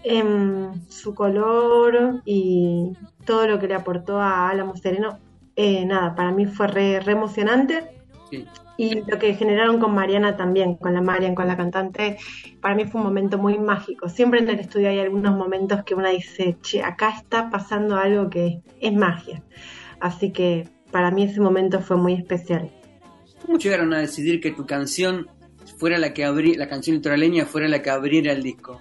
em, 0.03 0.73
su 0.89 1.13
color 1.13 2.21
y 2.25 2.93
todo 3.25 3.47
lo 3.47 3.59
que 3.59 3.67
le 3.67 3.75
aportó 3.75 4.19
a 4.19 4.49
Álamo 4.49 4.75
Sereno, 4.75 5.19
eh, 5.55 5.85
nada, 5.85 6.15
para 6.15 6.31
mí 6.31 6.45
fue 6.45 6.67
re, 6.67 6.99
re 6.99 7.11
emocionante. 7.11 7.83
Sí. 8.31 8.45
Y 8.77 9.01
lo 9.09 9.17
que 9.17 9.33
generaron 9.33 9.79
con 9.79 9.93
Mariana 9.95 10.37
también, 10.37 10.75
con 10.75 10.93
la 10.93 11.01
Marian, 11.01 11.33
con 11.33 11.47
la 11.47 11.57
cantante, 11.57 12.17
para 12.61 12.75
mí 12.75 12.85
fue 12.85 13.01
un 13.01 13.07
momento 13.07 13.37
muy 13.37 13.57
mágico. 13.57 14.07
Siempre 14.07 14.39
en 14.39 14.49
el 14.49 14.59
estudio 14.59 14.89
hay 14.89 14.99
algunos 14.99 15.35
momentos 15.35 15.83
que 15.83 15.95
uno 15.95 16.09
dice, 16.09 16.57
che, 16.61 16.83
acá 16.83 17.09
está 17.09 17.49
pasando 17.49 17.97
algo 17.97 18.29
que 18.29 18.61
es 18.79 18.93
magia. 18.93 19.43
Así 19.99 20.31
que 20.31 20.69
para 20.91 21.11
mí 21.11 21.23
ese 21.23 21.41
momento 21.41 21.79
fue 21.81 21.97
muy 21.97 22.13
especial. 22.13 22.71
¿Cómo 23.45 23.57
llegaron 23.57 23.93
a 23.93 23.99
decidir 23.99 24.39
que 24.39 24.51
tu 24.51 24.65
canción 24.65 25.27
fuera 25.77 25.97
la 25.97 26.13
que 26.13 26.25
abrí, 26.25 26.55
la 26.55 26.67
canción 26.67 26.97
litoraleña 26.97 27.45
fuera 27.45 27.67
la 27.67 27.81
que 27.81 27.89
abriera 27.89 28.31
el 28.31 28.43
disco? 28.43 28.79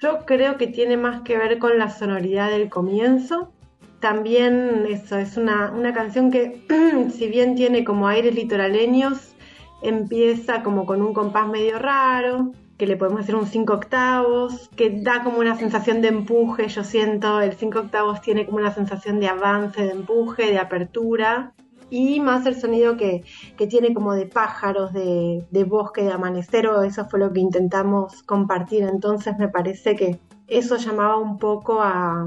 Yo 0.00 0.24
creo 0.24 0.56
que 0.56 0.66
tiene 0.66 0.96
más 0.96 1.22
que 1.22 1.36
ver 1.36 1.58
con 1.58 1.78
la 1.78 1.90
sonoridad 1.90 2.50
del 2.50 2.70
comienzo 2.70 3.52
también 4.00 4.86
eso, 4.88 5.16
es 5.16 5.36
una, 5.36 5.72
una 5.72 5.92
canción 5.92 6.30
que 6.30 6.62
si 7.10 7.28
bien 7.28 7.54
tiene 7.54 7.84
como 7.84 8.08
aires 8.08 8.34
litoraleños, 8.34 9.34
empieza 9.82 10.62
como 10.62 10.86
con 10.86 11.02
un 11.02 11.12
compás 11.14 11.48
medio 11.48 11.78
raro, 11.78 12.52
que 12.76 12.86
le 12.86 12.96
podemos 12.96 13.22
hacer 13.22 13.36
un 13.36 13.46
5 13.46 13.72
octavos, 13.72 14.68
que 14.76 14.90
da 14.90 15.22
como 15.24 15.38
una 15.38 15.56
sensación 15.56 16.02
de 16.02 16.08
empuje, 16.08 16.68
yo 16.68 16.84
siento, 16.84 17.40
el 17.40 17.54
5 17.54 17.78
octavos 17.78 18.20
tiene 18.20 18.44
como 18.44 18.58
una 18.58 18.74
sensación 18.74 19.18
de 19.18 19.28
avance, 19.28 19.82
de 19.82 19.92
empuje, 19.92 20.50
de 20.50 20.58
apertura, 20.58 21.54
y 21.88 22.20
más 22.20 22.44
el 22.46 22.56
sonido 22.56 22.96
que, 22.96 23.24
que 23.56 23.66
tiene 23.66 23.94
como 23.94 24.12
de 24.12 24.26
pájaros, 24.26 24.92
de, 24.92 25.46
de 25.50 25.64
bosque, 25.64 26.02
de 26.02 26.12
amanecer, 26.12 26.66
o 26.66 26.82
eso 26.82 27.06
fue 27.06 27.20
lo 27.20 27.32
que 27.32 27.40
intentamos 27.40 28.22
compartir, 28.24 28.82
entonces 28.82 29.38
me 29.38 29.48
parece 29.48 29.94
que 29.94 30.18
eso 30.48 30.76
llamaba 30.76 31.16
un 31.16 31.38
poco 31.38 31.80
a, 31.80 32.26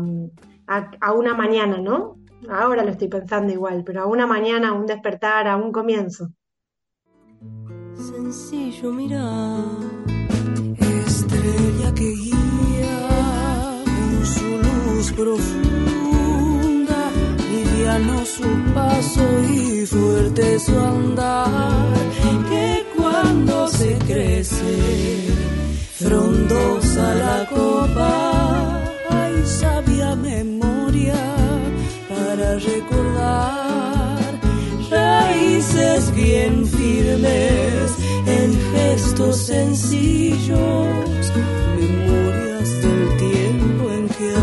a, 0.69 1.13
una 1.13 1.33
mañana, 1.33 1.77
¿no? 1.77 2.19
Ahora 2.49 2.83
lo 2.83 2.91
estoy 2.91 3.07
pensando 3.07 3.51
igual, 3.51 3.83
pero 3.83 4.03
a 4.03 4.05
una 4.05 4.27
mañana, 4.27 4.69
a 4.69 4.73
un 4.73 4.85
despertar, 4.85 5.47
a 5.47 5.57
un 5.57 5.71
comienzo. 5.71 6.29
Sencillo 7.95 8.91
mirar, 8.93 9.65
estrella 10.79 11.93
que 11.95 12.09
guía 12.23 13.07
con 13.83 14.25
su 14.25 14.49
luz 14.67 15.11
profunda, 15.11 17.01
liviano 17.51 18.23
su 18.25 18.47
paso 18.73 19.25
y 19.51 19.85
fuerte 19.85 20.59
su 20.59 20.79
andar, 20.79 21.93
que 22.49 22.85
cuando 22.95 23.67
se 23.67 23.97
crece, 24.07 25.33
frondosa 25.95 27.15
la 27.15 27.45
copa, 27.49 28.81
ay 29.09 29.43
sabia 29.45 29.98
para 32.07 32.55
recordar 32.57 34.39
raíces 34.89 36.11
bien 36.15 36.65
firmes 36.65 37.95
en 38.25 38.59
gestos 38.73 39.37
sencillos, 39.37 41.31
memorias 41.77 42.69
del 42.81 43.17
tiempo 43.17 43.91
en 43.91 44.09
que 44.09 44.33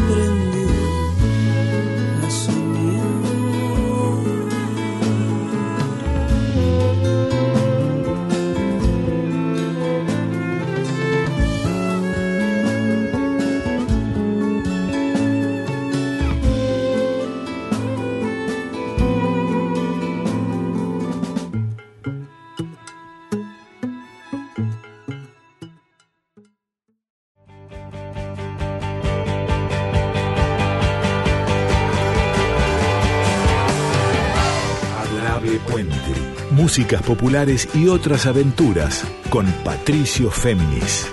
músicas 36.66 37.00
populares 37.02 37.68
y 37.74 37.86
otras 37.86 38.26
aventuras 38.26 39.04
con 39.30 39.46
Patricio 39.62 40.32
Féminis. 40.32 41.06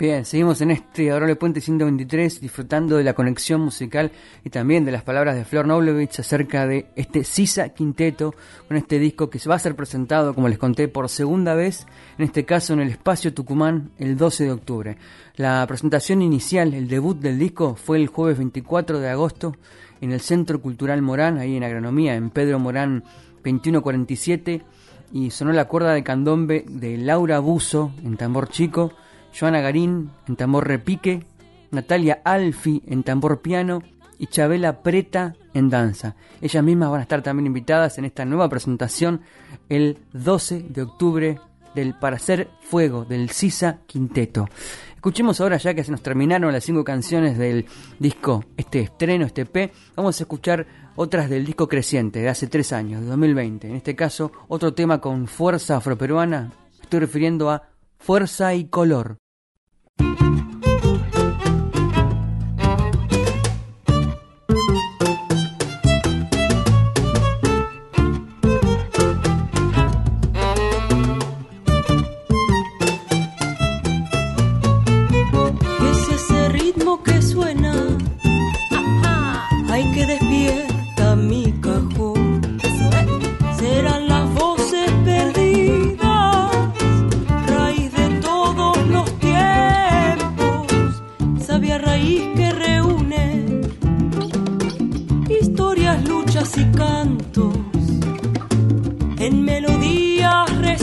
Bien, 0.00 0.24
seguimos 0.24 0.62
en 0.62 0.70
este 0.70 1.10
Adorable 1.10 1.36
Puente 1.36 1.60
123 1.60 2.40
disfrutando 2.40 2.96
de 2.96 3.04
la 3.04 3.12
conexión 3.12 3.60
musical 3.60 4.10
y 4.42 4.48
también 4.48 4.86
de 4.86 4.92
las 4.92 5.02
palabras 5.02 5.36
de 5.36 5.44
Flor 5.44 5.66
Noblevich 5.66 6.20
acerca 6.20 6.66
de 6.66 6.86
este 6.96 7.22
Sisa 7.22 7.68
Quinteto 7.68 8.34
con 8.66 8.78
este 8.78 8.98
disco 8.98 9.28
que 9.28 9.38
va 9.46 9.56
a 9.56 9.58
ser 9.58 9.76
presentado, 9.76 10.34
como 10.34 10.48
les 10.48 10.56
conté, 10.56 10.88
por 10.88 11.10
segunda 11.10 11.52
vez, 11.52 11.86
en 12.16 12.24
este 12.24 12.46
caso 12.46 12.72
en 12.72 12.80
el 12.80 12.88
Espacio 12.88 13.34
Tucumán 13.34 13.90
el 13.98 14.16
12 14.16 14.44
de 14.44 14.52
octubre. 14.52 14.96
La 15.36 15.66
presentación 15.66 16.22
inicial, 16.22 16.72
el 16.72 16.88
debut 16.88 17.18
del 17.18 17.38
disco, 17.38 17.74
fue 17.74 17.98
el 17.98 18.06
jueves 18.06 18.38
24 18.38 19.00
de 19.00 19.10
agosto 19.10 19.54
en 20.00 20.12
el 20.12 20.22
Centro 20.22 20.62
Cultural 20.62 21.02
Morán, 21.02 21.36
ahí 21.36 21.58
en 21.58 21.64
Agronomía, 21.64 22.14
en 22.14 22.30
Pedro 22.30 22.58
Morán 22.58 23.04
2147, 23.44 24.62
y 25.12 25.30
sonó 25.30 25.52
la 25.52 25.68
cuerda 25.68 25.92
de 25.92 26.02
candombe 26.02 26.64
de 26.66 26.96
Laura 26.96 27.38
Buzo 27.38 27.92
en 28.02 28.16
tambor 28.16 28.48
chico, 28.48 28.94
Joana 29.38 29.60
Garín 29.60 30.10
en 30.28 30.36
tambor 30.36 30.66
repique, 30.66 31.24
Natalia 31.70 32.20
Alfi 32.24 32.82
en 32.86 33.02
tambor 33.02 33.40
piano 33.40 33.82
y 34.18 34.26
Chabela 34.26 34.82
Preta 34.82 35.34
en 35.54 35.70
danza. 35.70 36.14
Ellas 36.40 36.62
mismas 36.62 36.90
van 36.90 37.00
a 37.00 37.02
estar 37.02 37.22
también 37.22 37.46
invitadas 37.46 37.98
en 37.98 38.04
esta 38.04 38.24
nueva 38.24 38.48
presentación 38.48 39.22
el 39.68 39.98
12 40.12 40.66
de 40.68 40.82
octubre 40.82 41.40
del 41.74 41.94
Para 41.94 42.16
Hacer 42.16 42.50
Fuego 42.62 43.04
del 43.04 43.30
Sisa 43.30 43.78
Quinteto. 43.86 44.48
Escuchemos 44.94 45.40
ahora 45.40 45.56
ya 45.56 45.72
que 45.72 45.82
se 45.82 45.90
nos 45.90 46.02
terminaron 46.02 46.52
las 46.52 46.64
cinco 46.64 46.84
canciones 46.84 47.38
del 47.38 47.64
disco, 47.98 48.44
este 48.58 48.80
estreno, 48.80 49.24
este 49.24 49.46
P, 49.46 49.72
vamos 49.96 50.20
a 50.20 50.24
escuchar 50.24 50.66
otras 50.96 51.30
del 51.30 51.46
disco 51.46 51.68
creciente 51.68 52.20
de 52.20 52.28
hace 52.28 52.48
tres 52.48 52.74
años, 52.74 53.00
de 53.00 53.06
2020. 53.06 53.68
En 53.68 53.76
este 53.76 53.96
caso, 53.96 54.30
otro 54.48 54.74
tema 54.74 55.00
con 55.00 55.26
fuerza 55.26 55.78
afroperuana, 55.78 56.52
estoy 56.82 57.00
refiriendo 57.00 57.48
a 57.48 57.69
Fuerza 58.00 58.54
y 58.54 58.64
Color. 58.64 59.18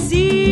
Así 0.08 0.48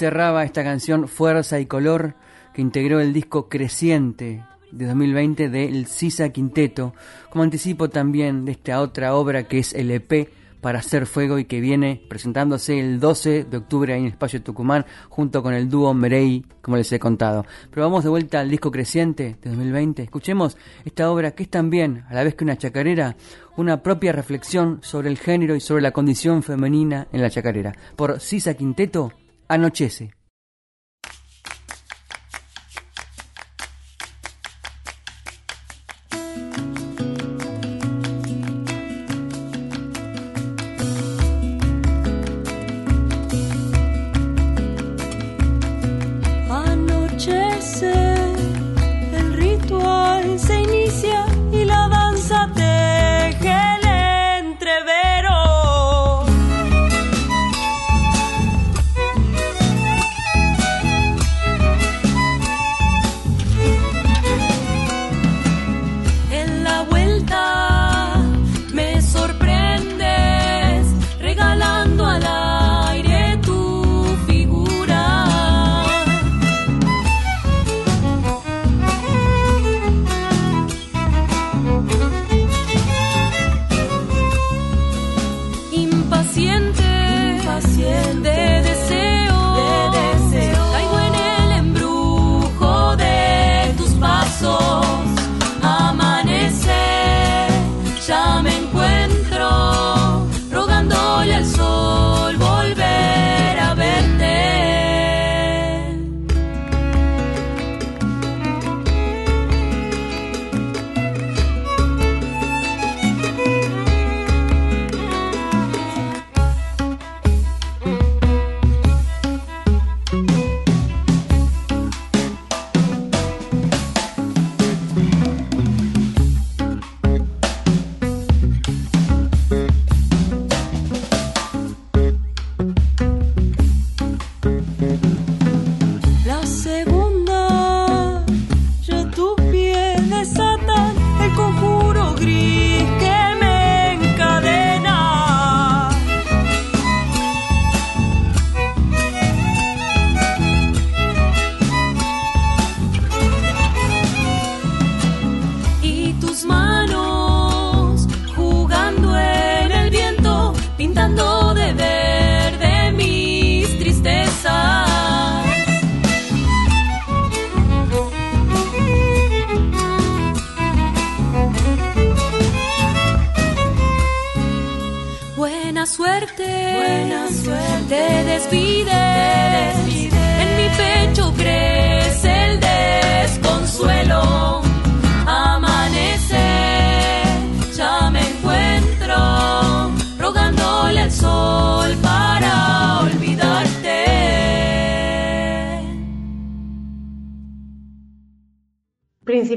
cerraba 0.00 0.44
esta 0.44 0.64
canción 0.64 1.08
Fuerza 1.08 1.60
y 1.60 1.66
Color 1.66 2.14
que 2.54 2.62
integró 2.62 3.00
el 3.00 3.12
disco 3.12 3.50
Creciente 3.50 4.42
de 4.72 4.86
2020 4.86 5.50
del 5.50 5.84
Sisa 5.88 6.30
Quinteto, 6.30 6.94
como 7.28 7.44
anticipo 7.44 7.90
también 7.90 8.46
de 8.46 8.52
esta 8.52 8.80
otra 8.80 9.14
obra 9.14 9.46
que 9.46 9.58
es 9.58 9.74
el 9.74 9.90
EP 9.90 10.30
para 10.62 10.78
hacer 10.78 11.04
fuego 11.04 11.38
y 11.38 11.44
que 11.44 11.60
viene 11.60 12.00
presentándose 12.08 12.80
el 12.80 12.98
12 12.98 13.44
de 13.44 13.56
octubre 13.58 13.94
en 13.94 14.06
Espacio 14.06 14.42
Tucumán 14.42 14.86
junto 15.10 15.42
con 15.42 15.52
el 15.52 15.68
dúo 15.68 15.92
Merey, 15.92 16.46
como 16.62 16.78
les 16.78 16.90
he 16.92 16.98
contado. 16.98 17.44
Pero 17.68 17.82
vamos 17.82 18.02
de 18.02 18.08
vuelta 18.08 18.40
al 18.40 18.48
disco 18.48 18.70
creciente 18.70 19.36
de 19.42 19.50
2020. 19.50 20.02
Escuchemos 20.02 20.56
esta 20.86 21.10
obra 21.10 21.32
que 21.32 21.42
es 21.42 21.50
también, 21.50 22.04
a 22.08 22.14
la 22.14 22.24
vez 22.24 22.36
que 22.36 22.44
una 22.44 22.56
chacarera, 22.56 23.16
una 23.58 23.82
propia 23.82 24.12
reflexión 24.12 24.78
sobre 24.80 25.10
el 25.10 25.18
género 25.18 25.54
y 25.56 25.60
sobre 25.60 25.82
la 25.82 25.92
condición 25.92 26.42
femenina 26.42 27.06
en 27.12 27.20
la 27.20 27.28
chacarera. 27.28 27.74
Por 27.96 28.18
Sisa 28.18 28.54
Quinteto, 28.54 29.12
Anochece. 29.50 30.12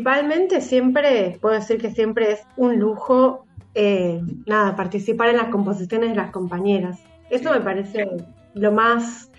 Principalmente 0.03 0.59
siempre, 0.59 1.37
puedo 1.39 1.55
decir 1.55 1.79
que 1.79 1.89
siempre 1.89 2.33
es 2.33 2.41
un 2.57 2.77
lujo, 2.77 3.45
eh, 3.73 4.21
nada, 4.45 4.75
participar 4.75 5.29
en 5.29 5.37
las 5.37 5.47
composiciones 5.47 6.09
de 6.09 6.15
las 6.17 6.31
compañeras. 6.31 6.99
Eso 7.29 7.51
me 7.51 7.61
parece 7.61 8.09
lo 8.53 8.71
más 8.73 9.31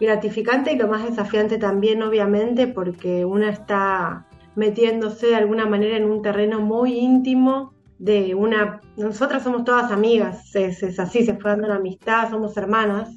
gratificante 0.00 0.72
y 0.72 0.76
lo 0.76 0.88
más 0.88 1.08
desafiante 1.08 1.56
también, 1.56 2.02
obviamente, 2.02 2.66
porque 2.66 3.24
una 3.24 3.50
está 3.50 4.26
metiéndose 4.56 5.28
de 5.28 5.36
alguna 5.36 5.66
manera 5.66 5.96
en 5.96 6.10
un 6.10 6.20
terreno 6.20 6.60
muy 6.60 6.98
íntimo 6.98 7.72
de 8.00 8.34
una... 8.34 8.80
Nosotras 8.96 9.44
somos 9.44 9.62
todas 9.62 9.92
amigas, 9.92 10.52
es, 10.56 10.82
es 10.82 10.98
así, 10.98 11.24
se 11.24 11.34
fue 11.34 11.52
dando 11.52 11.68
la 11.68 11.76
amistad, 11.76 12.28
somos 12.28 12.56
hermanas, 12.56 13.10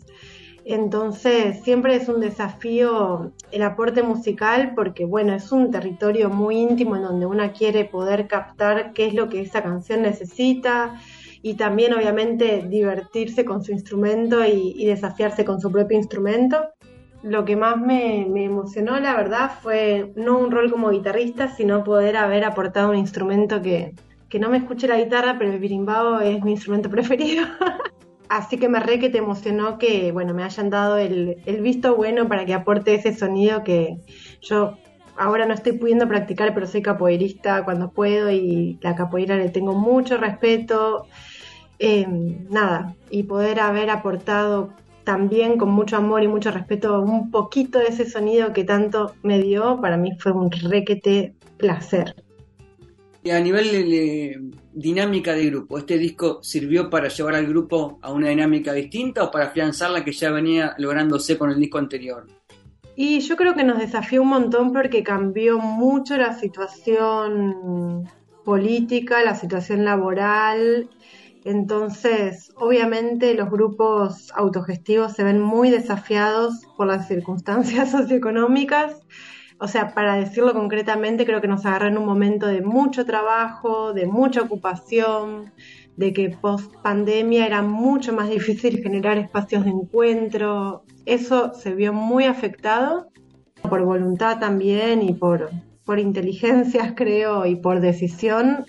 entonces, 0.74 1.64
siempre 1.64 1.96
es 1.96 2.08
un 2.08 2.20
desafío 2.20 3.32
el 3.52 3.64
aporte 3.64 4.04
musical 4.04 4.74
porque, 4.76 5.06
bueno, 5.06 5.34
es 5.34 5.52
un 5.52 5.72
territorio 5.72 6.30
muy 6.30 6.58
íntimo 6.58 6.96
en 6.96 7.04
donde 7.04 7.26
una 7.26 7.52
quiere 7.52 7.86
poder 7.86 8.28
captar 8.28 8.94
qué 8.94 9.08
es 9.08 9.14
lo 9.14 9.28
que 9.30 9.42
esa 9.42 9.64
canción 9.64 10.02
necesita 10.04 11.00
y 11.42 11.56
también, 11.56 11.94
obviamente, 11.94 12.66
divertirse 12.68 13.44
con 13.44 13.64
su 13.64 13.72
instrumento 13.72 14.46
y, 14.46 14.86
desafiarse 14.86 15.44
con 15.46 15.60
su 15.60 15.72
propio 15.72 15.98
instrumento. 15.98 16.70
Lo 17.24 17.46
que 17.46 17.56
más 17.56 17.78
me, 17.78 18.22
emocionó, 18.44 19.00
la 19.00 19.16
verdad, 19.16 19.52
fue 19.62 20.12
no 20.16 20.38
un 20.38 20.52
rol 20.52 20.72
como 20.72 20.92
guitarrista, 20.92 21.48
sino 21.50 21.84
poder 21.84 22.18
haber 22.18 22.46
aportado 22.46 22.92
un 22.92 22.98
instrumento 22.98 23.62
que, 23.62 23.96
que 24.30 24.40
no 24.40 24.50
me 24.50 24.58
escuche 24.58 24.88
la 24.88 24.98
guitarra, 24.98 25.38
pero 25.40 25.52
el 25.52 25.60
birimbao 25.60 26.20
es 26.20 26.44
mi 26.44 26.52
instrumento 26.52 26.90
preferido. 26.92 27.46
Así 28.32 28.58
que 28.58 28.70
me 28.70 28.80
re 28.80 28.98
que 28.98 29.10
te 29.10 29.18
emocionó 29.18 29.78
que, 29.78 30.14
bueno, 30.14 30.34
me 30.34 30.46
hayan 30.46 30.70
dado 30.70 30.98
el, 30.98 31.36
visto 31.60 31.98
bueno 31.98 32.30
para 32.30 32.46
que 32.46 32.54
aporte 32.54 32.96
ese 32.96 33.14
sonido 33.14 33.62
que 33.66 33.98
yo 34.42 34.78
ahora 35.18 35.46
no 35.46 35.54
estoy 35.54 35.74
pudiendo 35.74 36.08
practicar, 36.08 36.54
pero 36.54 36.66
soy 36.66 36.82
capoeirista 36.82 37.66
cuando 37.66 37.92
puedo 37.92 38.32
y 38.32 38.80
la 38.82 38.96
capoeira 38.96 39.36
le 39.36 39.50
tengo 39.50 39.74
mucho 39.74 40.16
respeto. 40.16 41.08
Eh, 41.78 42.08
nada, 42.50 42.96
y 43.10 43.24
poder 43.24 43.60
haber 43.60 43.90
aportado 43.90 44.70
también 45.04 45.58
con 45.58 45.70
mucho 45.72 45.98
amor 45.98 46.24
y 46.24 46.30
mucho 46.30 46.52
respeto 46.52 47.02
un 47.02 47.32
poquito 47.32 47.80
de 47.80 47.88
ese 47.88 48.10
sonido 48.10 48.54
que 48.54 48.64
tanto 48.64 49.14
me 49.24 49.42
dio, 49.42 49.82
para 49.82 49.98
mí 49.98 50.12
fue 50.18 50.32
un 50.32 50.50
requete 50.52 51.36
placer. 51.58 52.16
Y 53.24 53.30
a 53.30 53.40
nivel 53.40 53.72
de, 53.72 54.42
dinámica 54.74 55.34
de 55.34 55.46
grupo, 55.46 55.78
¿este 55.78 55.98
disco 55.98 56.40
sirvió 56.42 56.90
para 56.90 57.08
llevar 57.08 57.36
al 57.36 57.46
grupo 57.46 58.00
a 58.02 58.12
una 58.12 58.30
dinámica 58.30 58.74
distinta 58.74 59.24
o 59.24 59.32
para 59.32 59.46
afianzar 59.46 59.92
la 59.92 60.04
que 60.04 60.12
ya 60.12 60.32
venía 60.32 60.74
lográndose 60.80 61.38
con 61.38 61.52
el 61.52 61.60
disco 61.60 61.78
anterior? 61.78 62.26
Y 62.96 63.20
yo 63.20 63.36
creo 63.38 63.54
que 63.54 63.64
nos 63.64 63.80
desafió 63.80 64.24
un 64.24 64.30
montón 64.30 64.74
porque 64.74 65.04
cambió 65.04 65.60
mucho 65.60 66.18
la 66.18 66.34
situación 66.34 68.10
política, 68.44 69.24
la 69.24 69.36
situación 69.36 69.86
laboral. 69.86 70.90
Entonces, 71.46 72.52
obviamente 72.56 73.34
los 73.36 73.50
grupos 73.50 74.32
autogestivos 74.34 75.14
se 75.14 75.24
ven 75.24 75.40
muy 75.40 75.70
desafiados 75.70 76.66
por 76.76 76.88
las 76.88 77.08
circunstancias 77.08 77.92
socioeconómicas 77.92 78.96
o 79.64 79.68
sea, 79.68 79.94
para 79.94 80.16
decirlo 80.16 80.54
concretamente, 80.54 81.24
creo 81.24 81.40
que 81.40 81.48
nos 81.48 81.68
agarra 81.68 81.88
en 81.88 82.00
un 82.00 82.06
momento 82.06 82.48
de 82.48 82.64
mucho 82.64 83.06
trabajo, 83.06 83.94
de 83.94 84.08
mucha 84.08 84.42
ocupación, 84.42 85.52
de 85.96 86.14
que 86.14 86.32
post 86.32 86.74
pandemia 86.82 87.46
era 87.46 87.62
mucho 87.62 88.12
más 88.12 88.28
difícil 88.28 88.82
generar 88.82 89.20
espacios 89.20 89.64
de 89.64 89.70
encuentro. 89.70 90.84
Eso 91.06 91.54
se 91.54 91.76
vio 91.76 91.94
muy 91.94 92.24
afectado 92.24 93.10
por 93.70 93.86
voluntad 93.86 94.40
también 94.40 95.04
y 95.04 95.14
por, 95.14 95.52
por 95.86 96.00
inteligencias, 96.00 96.94
creo, 96.96 97.46
y 97.46 97.56
por 97.56 97.82
decisión. 97.82 98.66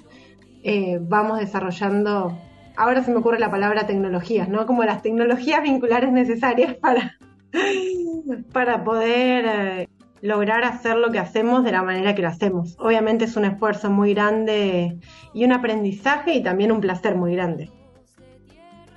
Eh, 0.63 0.99
vamos 1.01 1.39
desarrollando, 1.39 2.37
ahora 2.77 3.03
se 3.03 3.13
me 3.13 3.17
ocurre 3.17 3.39
la 3.39 3.51
palabra 3.51 3.87
tecnologías, 3.87 4.51
¿no? 4.51 4.67
Como 4.67 4.85
las 4.85 5.01
tecnologías 5.01 5.63
vinculares 5.63 6.13
necesarias 6.13 6.75
para, 6.75 7.17
para 8.53 8.85
poder 8.85 9.45
eh, 9.47 9.89
lograr 10.23 10.65
hacer 10.65 10.97
lo 10.97 11.11
que 11.11 11.19
hacemos 11.19 11.65
de 11.65 11.73
la 11.73 11.83
manera 11.83 12.15
que 12.15 12.23
lo 12.23 12.29
hacemos. 12.29 12.77
Obviamente 12.79 13.27
es 13.27 13.37
un 13.37 13.45
esfuerzo 13.45 13.91
muy 13.91 14.15
grande 14.15 14.97
y 15.35 15.45
un 15.45 15.53
aprendizaje 15.53 16.35
y 16.35 16.43
también 16.43 16.73
un 16.73 16.81
placer 16.81 17.17
muy 17.17 17.35
grande. 17.35 17.71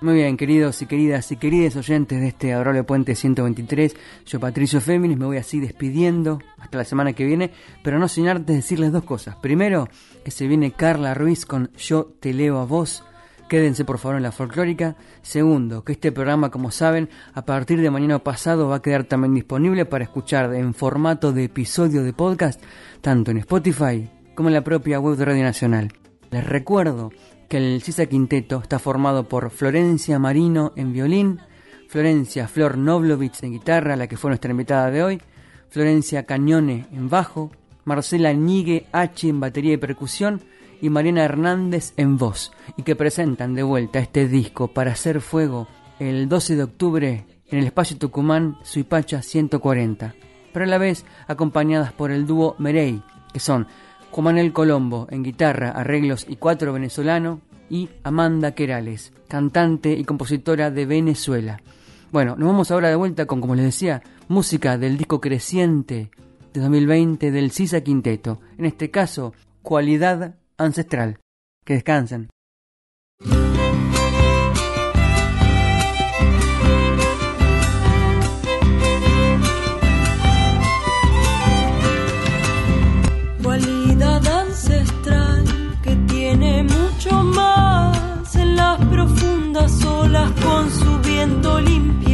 Muy 0.01 0.15
bien, 0.15 0.37
queridos 0.37 0.81
y 0.81 0.85
queridas 0.85 1.31
y 1.31 1.37
queridos 1.37 1.77
oyentes 1.77 2.19
de 2.19 2.27
este 2.27 2.53
Adorable 2.53 2.83
Puente 2.83 3.15
123, 3.15 3.95
yo 4.25 4.39
Patricio 4.39 4.79
Féminis 4.81 5.17
me 5.17 5.25
voy 5.25 5.37
así 5.37 5.59
despidiendo 5.59 6.39
hasta 6.59 6.77
la 6.77 6.83
semana 6.83 7.13
que 7.13 7.25
viene, 7.25 7.49
pero 7.81 7.97
no 7.97 8.07
sin 8.07 8.27
antes 8.27 8.55
decirles 8.55 8.91
dos 8.91 9.03
cosas. 9.03 9.35
Primero, 9.37 9.87
que 10.23 10.31
se 10.31 10.47
viene 10.47 10.71
Carla 10.71 11.15
Ruiz 11.15 11.45
con 11.45 11.71
Yo 11.77 12.11
te 12.19 12.33
leo 12.33 12.59
a 12.59 12.65
vos, 12.65 13.03
Quédense 13.47 13.85
por 13.85 13.99
favor 13.99 14.17
en 14.17 14.23
la 14.23 14.31
folclórica. 14.31 14.95
Segundo, 15.21 15.83
que 15.83 15.91
este 15.93 16.11
programa, 16.11 16.49
como 16.49 16.71
saben, 16.71 17.09
a 17.33 17.45
partir 17.45 17.79
de 17.79 17.91
mañana 17.91 18.19
pasado 18.19 18.67
va 18.67 18.77
a 18.77 18.81
quedar 18.81 19.03
también 19.03 19.35
disponible 19.35 19.85
para 19.85 20.03
escuchar 20.03 20.53
en 20.55 20.73
formato 20.73 21.31
de 21.31 21.43
episodio 21.43 22.03
de 22.03 22.13
podcast, 22.13 22.61
tanto 23.01 23.29
en 23.31 23.37
Spotify 23.37 24.09
como 24.33 24.49
en 24.49 24.55
la 24.55 24.63
propia 24.63 24.99
web 24.99 25.15
de 25.15 25.25
Radio 25.25 25.43
Nacional. 25.43 25.93
Les 26.31 26.43
recuerdo 26.43 27.11
que 27.47 27.57
el 27.57 27.81
CISA 27.83 28.07
Quinteto 28.07 28.59
está 28.61 28.79
formado 28.79 29.29
por 29.29 29.51
Florencia 29.51 30.17
Marino 30.17 30.73
en 30.75 30.91
violín, 30.91 31.39
Florencia 31.87 32.47
Flor 32.47 32.77
Noblovich 32.77 33.43
en 33.43 33.51
guitarra, 33.51 33.95
la 33.95 34.07
que 34.07 34.17
fue 34.17 34.31
nuestra 34.31 34.51
invitada 34.51 34.89
de 34.89 35.03
hoy, 35.03 35.21
Florencia 35.69 36.25
Cañone 36.25 36.87
en 36.91 37.09
bajo, 37.09 37.51
Marcela 37.83 38.33
Nigue 38.33 38.87
H 38.91 39.29
en 39.29 39.39
batería 39.39 39.73
y 39.73 39.77
percusión, 39.77 40.41
y 40.81 40.89
Mariana 40.89 41.23
Hernández 41.23 41.93
en 41.97 42.17
voz, 42.17 42.51
y 42.77 42.83
que 42.83 42.95
presentan 42.95 43.53
de 43.53 43.63
vuelta 43.63 43.99
este 43.99 44.27
disco 44.27 44.67
para 44.67 44.91
hacer 44.91 45.21
fuego 45.21 45.67
el 45.99 46.27
12 46.27 46.55
de 46.55 46.63
octubre 46.63 47.25
en 47.49 47.59
el 47.59 47.65
espacio 47.65 47.97
Tucumán 47.97 48.57
Suipacha 48.63 49.21
140, 49.21 50.15
pero 50.53 50.65
a 50.65 50.67
la 50.67 50.77
vez 50.77 51.05
acompañadas 51.27 51.93
por 51.93 52.11
el 52.11 52.25
dúo 52.25 52.55
Merey, 52.57 53.01
que 53.33 53.39
son 53.39 53.67
Juan 54.11 54.49
Colombo 54.51 55.07
en 55.09 55.23
guitarra, 55.23 55.71
arreglos 55.71 56.25
y 56.27 56.37
cuatro 56.37 56.73
venezolano, 56.73 57.41
y 57.69 57.89
Amanda 58.03 58.51
Querales, 58.51 59.11
cantante 59.27 59.91
y 59.93 60.03
compositora 60.05 60.71
de 60.71 60.85
Venezuela. 60.85 61.61
Bueno, 62.11 62.35
nos 62.37 62.47
vamos 62.47 62.71
ahora 62.71 62.89
de 62.89 62.95
vuelta 62.95 63.25
con, 63.25 63.41
como 63.41 63.55
les 63.55 63.65
decía, 63.65 64.03
música 64.27 64.77
del 64.77 64.97
disco 64.97 65.19
creciente 65.19 66.11
de 66.53 66.61
2020 66.61 67.31
del 67.31 67.51
Sisa 67.51 67.81
Quinteto, 67.81 68.39
en 68.57 68.65
este 68.65 68.89
caso, 68.91 69.33
Cualidad 69.65 70.35
ancestral. 70.57 71.19
Que 71.65 71.73
descansen. 71.75 72.29
Cualidad 83.43 84.27
ancestral 84.27 85.43
que 85.83 85.95
tiene 86.07 86.63
mucho 86.63 87.23
más 87.23 88.35
en 88.35 88.55
las 88.55 88.77
profundas 88.85 89.83
olas 89.85 90.31
con 90.41 90.69
su 90.69 90.99
viento 90.99 91.59
limpiará. 91.61 92.04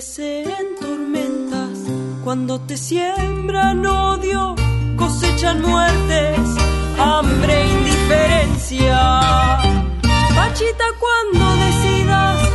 En 0.00 0.76
tormentas 0.80 1.76
cuando 2.22 2.60
te 2.60 2.76
siembran 2.76 3.84
odio, 3.84 4.54
cosechan 4.96 5.60
muertes, 5.60 6.38
hambre, 7.00 7.66
indiferencia. 7.66 8.96
Pachita 10.36 10.84
cuando 11.00 11.56
decidas 11.56 12.47